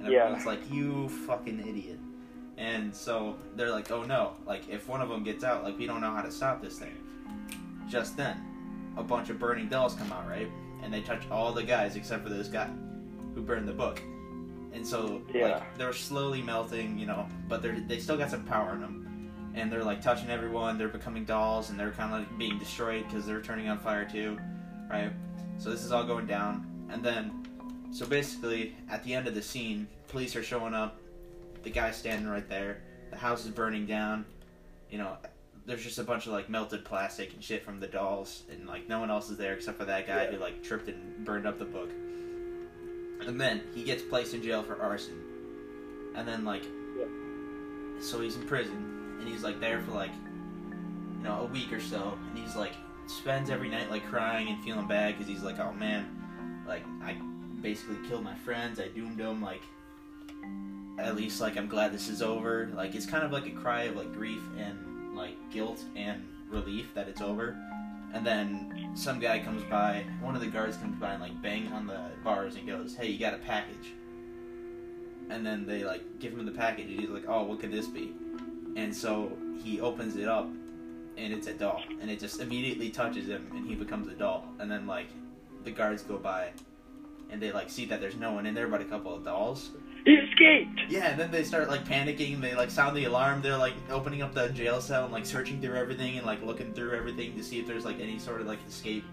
And 0.00 0.10
Yeah. 0.12 0.20
everyone's 0.24 0.46
like, 0.46 0.60
you 0.70 1.08
fucking 1.26 1.60
idiot. 1.60 1.98
And 2.56 2.94
so 2.94 3.36
they're 3.56 3.70
like, 3.70 3.90
oh 3.90 4.02
no, 4.04 4.34
like 4.46 4.68
if 4.68 4.88
one 4.88 5.00
of 5.00 5.08
them 5.08 5.24
gets 5.24 5.42
out, 5.44 5.64
like 5.64 5.78
we 5.78 5.86
don't 5.86 6.00
know 6.00 6.12
how 6.12 6.22
to 6.22 6.30
stop 6.30 6.62
this 6.62 6.78
thing. 6.78 6.96
Just 7.88 8.16
then, 8.16 8.36
a 8.96 9.02
bunch 9.02 9.30
of 9.30 9.38
burning 9.38 9.68
dolls 9.68 9.94
come 9.94 10.12
out, 10.12 10.28
right? 10.28 10.48
And 10.82 10.92
they 10.92 11.00
touch 11.00 11.22
all 11.30 11.52
the 11.52 11.62
guys 11.62 11.96
except 11.96 12.22
for 12.22 12.28
this 12.30 12.48
guy 12.48 12.68
who 13.34 13.42
burned 13.42 13.66
the 13.68 13.72
book. 13.72 14.00
And 14.72 14.86
so, 14.86 15.22
Yeah. 15.32 15.48
like, 15.48 15.78
they're 15.78 15.92
slowly 15.92 16.42
melting, 16.42 16.98
you 16.98 17.06
know, 17.06 17.28
but 17.48 17.62
they're 17.62 17.80
they 17.80 17.98
still 17.98 18.16
got 18.16 18.30
some 18.30 18.44
power 18.44 18.74
in 18.74 18.80
them. 18.80 19.32
And 19.54 19.70
they're 19.70 19.84
like 19.84 20.02
touching 20.02 20.30
everyone. 20.30 20.78
They're 20.78 20.88
becoming 20.88 21.24
dolls, 21.24 21.70
and 21.70 21.78
they're 21.78 21.92
kind 21.92 22.12
of 22.12 22.20
like 22.20 22.38
being 22.38 22.58
destroyed 22.58 23.04
because 23.06 23.24
they're 23.24 23.40
turning 23.40 23.68
on 23.68 23.78
fire 23.78 24.04
too, 24.04 24.36
right? 24.90 25.12
So 25.58 25.70
this 25.70 25.84
is 25.84 25.92
all 25.92 26.02
going 26.04 26.26
down, 26.26 26.66
and 26.90 27.04
then, 27.04 27.46
so 27.92 28.04
basically, 28.04 28.74
at 28.90 29.04
the 29.04 29.14
end 29.14 29.28
of 29.28 29.36
the 29.36 29.42
scene, 29.42 29.86
police 30.08 30.34
are 30.34 30.42
showing 30.42 30.74
up. 30.74 30.98
The 31.64 31.70
guy 31.70 31.90
standing 31.90 32.28
right 32.28 32.48
there. 32.48 32.78
The 33.10 33.16
house 33.16 33.44
is 33.44 33.50
burning 33.50 33.86
down. 33.86 34.24
You 34.90 34.98
know, 34.98 35.16
there's 35.66 35.82
just 35.82 35.98
a 35.98 36.04
bunch 36.04 36.26
of 36.26 36.32
like 36.32 36.48
melted 36.50 36.84
plastic 36.84 37.32
and 37.32 37.42
shit 37.42 37.64
from 37.64 37.80
the 37.80 37.86
dolls, 37.86 38.42
and 38.50 38.66
like 38.66 38.88
no 38.88 39.00
one 39.00 39.10
else 39.10 39.30
is 39.30 39.38
there 39.38 39.54
except 39.54 39.78
for 39.78 39.84
that 39.86 40.06
guy 40.06 40.24
Yeah. 40.24 40.30
who 40.32 40.36
like 40.38 40.62
tripped 40.62 40.88
and 40.88 41.24
burned 41.24 41.46
up 41.46 41.58
the 41.58 41.64
book. 41.64 41.90
And 43.26 43.40
then 43.40 43.62
he 43.74 43.82
gets 43.82 44.02
placed 44.02 44.34
in 44.34 44.42
jail 44.42 44.62
for 44.62 44.80
arson. 44.80 45.20
And 46.14 46.28
then 46.28 46.44
like, 46.44 46.64
so 48.00 48.20
he's 48.20 48.36
in 48.36 48.46
prison, 48.46 49.16
and 49.20 49.28
he's 49.28 49.42
like 49.42 49.58
there 49.60 49.80
for 49.80 49.92
like, 49.92 50.12
you 51.16 51.22
know, 51.24 51.40
a 51.42 51.46
week 51.46 51.72
or 51.72 51.80
so, 51.80 52.18
and 52.28 52.38
he's 52.38 52.54
like 52.56 52.72
spends 53.06 53.48
every 53.50 53.68
night 53.68 53.90
like 53.90 54.04
crying 54.10 54.48
and 54.48 54.62
feeling 54.64 54.86
bad 54.86 55.14
because 55.16 55.26
he's 55.32 55.42
like, 55.42 55.58
oh 55.58 55.72
man, 55.72 56.62
like 56.68 56.84
I 57.02 57.14
basically 57.62 57.96
killed 58.06 58.22
my 58.24 58.34
friends, 58.34 58.78
I 58.78 58.88
doomed 58.88 59.16
them, 59.18 59.40
like 59.40 59.62
at 60.98 61.16
least 61.16 61.40
like 61.40 61.56
I'm 61.56 61.68
glad 61.68 61.92
this 61.92 62.08
is 62.08 62.22
over. 62.22 62.70
Like 62.74 62.94
it's 62.94 63.06
kind 63.06 63.24
of 63.24 63.32
like 63.32 63.46
a 63.46 63.50
cry 63.50 63.84
of 63.84 63.96
like 63.96 64.12
grief 64.12 64.42
and 64.58 65.16
like 65.16 65.36
guilt 65.50 65.82
and 65.96 66.22
relief 66.48 66.92
that 66.94 67.08
it's 67.08 67.20
over. 67.20 67.56
And 68.12 68.24
then 68.24 68.90
some 68.94 69.18
guy 69.18 69.40
comes 69.40 69.64
by, 69.64 70.04
one 70.20 70.36
of 70.36 70.40
the 70.40 70.46
guards 70.46 70.76
comes 70.76 70.96
by 71.00 71.14
and 71.14 71.22
like 71.22 71.40
bangs 71.42 71.72
on 71.72 71.86
the 71.86 72.00
bars 72.22 72.54
and 72.54 72.66
goes, 72.66 72.94
"Hey, 72.94 73.08
you 73.08 73.18
got 73.18 73.34
a 73.34 73.38
package." 73.38 73.92
And 75.30 75.44
then 75.44 75.66
they 75.66 75.84
like 75.84 76.02
give 76.20 76.32
him 76.32 76.44
the 76.46 76.52
package 76.52 76.90
and 76.90 77.00
he's 77.00 77.08
like, 77.08 77.24
"Oh, 77.26 77.42
what 77.44 77.60
could 77.60 77.72
this 77.72 77.86
be?" 77.86 78.12
And 78.76 78.94
so 78.94 79.36
he 79.62 79.80
opens 79.80 80.16
it 80.16 80.28
up 80.28 80.48
and 81.16 81.32
it's 81.32 81.46
a 81.46 81.54
doll 81.54 81.82
and 82.00 82.10
it 82.10 82.18
just 82.18 82.40
immediately 82.40 82.90
touches 82.90 83.28
him 83.28 83.46
and 83.54 83.66
he 83.66 83.74
becomes 83.74 84.08
a 84.08 84.14
doll. 84.14 84.44
And 84.58 84.70
then 84.70 84.86
like 84.86 85.08
the 85.64 85.70
guards 85.70 86.02
go 86.02 86.18
by 86.18 86.50
and 87.34 87.42
they 87.42 87.52
like 87.52 87.68
see 87.68 87.84
that 87.86 88.00
there's 88.00 88.16
no 88.16 88.32
one 88.32 88.46
in 88.46 88.54
there 88.54 88.68
but 88.68 88.80
a 88.80 88.84
couple 88.84 89.14
of 89.14 89.24
dolls 89.24 89.70
He 90.04 90.12
escaped. 90.12 90.80
yeah, 90.88 91.10
and 91.10 91.18
then 91.20 91.30
they 91.30 91.42
start 91.44 91.68
like 91.68 91.84
panicking. 91.84 92.40
They 92.40 92.54
like 92.54 92.70
sound 92.70 92.96
the 92.96 93.04
alarm. 93.04 93.42
They're 93.42 93.56
like 93.58 93.74
opening 93.90 94.22
up 94.22 94.32
the 94.34 94.48
jail 94.50 94.80
cell 94.80 95.04
and 95.04 95.12
like 95.12 95.26
searching 95.26 95.60
through 95.60 95.76
everything 95.76 96.16
and 96.16 96.24
like 96.26 96.42
looking 96.42 96.72
through 96.72 96.92
everything 96.96 97.36
to 97.36 97.42
see 97.42 97.58
if 97.58 97.66
there's 97.66 97.84
like 97.84 97.98
any 98.00 98.18
sort 98.18 98.40
of 98.40 98.46
like 98.46 98.60
escape 98.68 99.04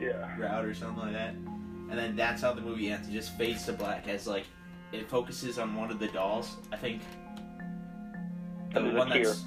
Yeah. 0.00 0.36
route 0.38 0.64
or 0.64 0.74
something 0.74 1.02
like 1.04 1.12
that. 1.12 1.34
And 1.34 1.92
then 1.98 2.16
that's 2.16 2.42
how 2.42 2.52
the 2.52 2.60
movie 2.62 2.90
ends. 2.90 3.08
It 3.08 3.12
just 3.12 3.36
fades 3.38 3.64
to 3.66 3.72
black 3.72 4.08
as 4.08 4.26
like 4.26 4.44
it 4.92 5.08
focuses 5.10 5.58
on 5.58 5.74
one 5.76 5.90
of 5.90 5.98
the 5.98 6.08
dolls. 6.08 6.56
I 6.72 6.76
think 6.76 7.02
the 8.72 8.82
one 8.82 9.08
that's 9.08 9.44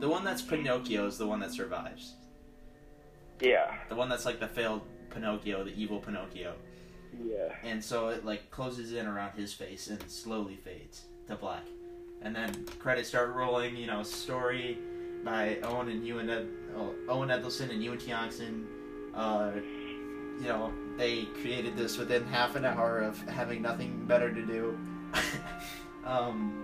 the 0.00 0.08
one 0.08 0.24
that's 0.24 0.42
Pinocchio 0.42 1.06
is 1.06 1.18
the 1.18 1.26
one 1.26 1.40
that 1.40 1.52
survives. 1.52 2.14
Yeah. 3.40 3.74
The 3.88 3.94
one 3.94 4.08
that's 4.08 4.24
like 4.26 4.38
the 4.40 4.48
failed 4.48 4.82
Pinocchio, 5.10 5.64
the 5.64 5.74
evil 5.74 5.98
Pinocchio. 5.98 6.54
Yeah. 7.24 7.52
and 7.64 7.82
so 7.82 8.08
it 8.08 8.24
like 8.24 8.50
closes 8.50 8.92
in 8.92 9.06
around 9.06 9.32
his 9.38 9.52
face 9.52 9.88
and 9.88 10.02
slowly 10.10 10.56
fades 10.56 11.02
to 11.28 11.36
black. 11.36 11.64
And 12.22 12.34
then 12.36 12.66
credits 12.78 13.08
start 13.08 13.34
rolling 13.34 13.76
you 13.76 13.86
know 13.86 14.02
story 14.02 14.78
by 15.24 15.58
owen 15.62 15.88
and 15.88 16.04
ewan 16.06 16.28
Ed- 16.30 16.48
oh, 16.76 16.94
owen 17.08 17.28
edlison 17.30 17.70
and 17.70 17.82
ewan 17.82 17.98
tiongson 17.98 18.64
uh, 19.14 19.50
you 20.40 20.46
know 20.48 20.72
they 20.96 21.24
created 21.42 21.76
this 21.76 21.98
within 21.98 22.24
half 22.26 22.56
an 22.56 22.64
hour 22.64 22.98
of 23.00 23.18
having 23.28 23.62
nothing 23.62 24.04
better 24.06 24.32
to 24.32 24.42
do. 24.46 24.78
Um, 26.02 26.56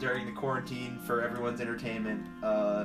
during 0.00 0.24
the 0.24 0.32
quarantine 0.32 0.98
for 1.06 1.22
everyone's 1.22 1.60
entertainment 1.60 2.24
uh, 2.42 2.84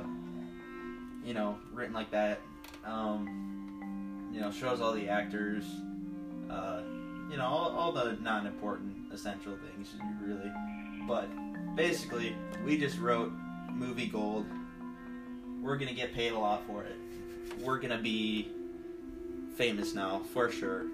you 1.24 1.32
know 1.34 1.56
written 1.72 1.94
like 1.94 2.10
that. 2.10 2.40
Um, 2.84 4.28
you 4.32 4.40
know 4.40 4.50
shows 4.50 4.80
all 4.82 4.92
the 4.92 5.08
actors 5.08 5.64
uh, 6.50 6.80
you 7.30 7.36
know, 7.36 7.44
all, 7.44 7.70
all 7.76 7.92
the 7.92 8.16
non-important 8.20 9.12
essential 9.12 9.56
things, 9.74 9.94
really. 10.22 10.50
But 11.06 11.28
basically, 11.76 12.34
we 12.64 12.78
just 12.78 12.98
wrote 12.98 13.32
movie 13.72 14.06
gold. 14.06 14.46
We're 15.60 15.76
gonna 15.76 15.92
get 15.94 16.14
paid 16.14 16.32
a 16.32 16.38
lot 16.38 16.66
for 16.66 16.84
it. 16.84 16.96
We're 17.60 17.78
gonna 17.78 17.98
be 18.00 18.48
famous 19.56 19.94
now, 19.94 20.22
for 20.32 20.50
sure. 20.50 20.86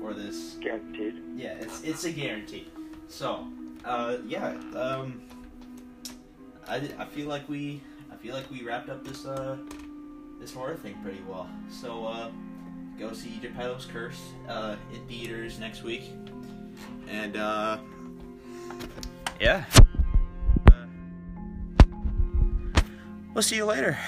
For 0.00 0.12
this, 0.14 0.56
Guaranteed. 0.60 1.14
yeah, 1.36 1.54
it's 1.60 1.82
it's 1.84 2.02
a 2.04 2.10
guarantee. 2.10 2.66
So, 3.06 3.46
uh, 3.84 4.16
yeah, 4.26 4.48
um, 4.74 5.22
I, 6.66 6.88
I 6.98 7.04
feel 7.04 7.28
like 7.28 7.48
we 7.48 7.80
I 8.10 8.16
feel 8.16 8.34
like 8.34 8.50
we 8.50 8.64
wrapped 8.64 8.88
up 8.88 9.04
this 9.04 9.24
uh 9.24 9.56
this 10.40 10.52
horror 10.52 10.74
thing 10.74 10.96
pretty 11.04 11.22
well. 11.28 11.48
So, 11.70 12.04
uh 12.06 12.30
go 12.98 13.12
see 13.12 13.38
Geppetto's 13.40 13.86
Curse 13.86 14.32
uh, 14.48 14.76
in 14.92 15.04
theaters 15.06 15.58
next 15.58 15.82
week. 15.82 16.10
And, 17.08 17.36
uh, 17.36 17.78
yeah. 19.40 19.64
Uh, 20.70 20.86
we'll 23.34 23.42
see 23.42 23.56
you 23.56 23.64
later. 23.64 23.98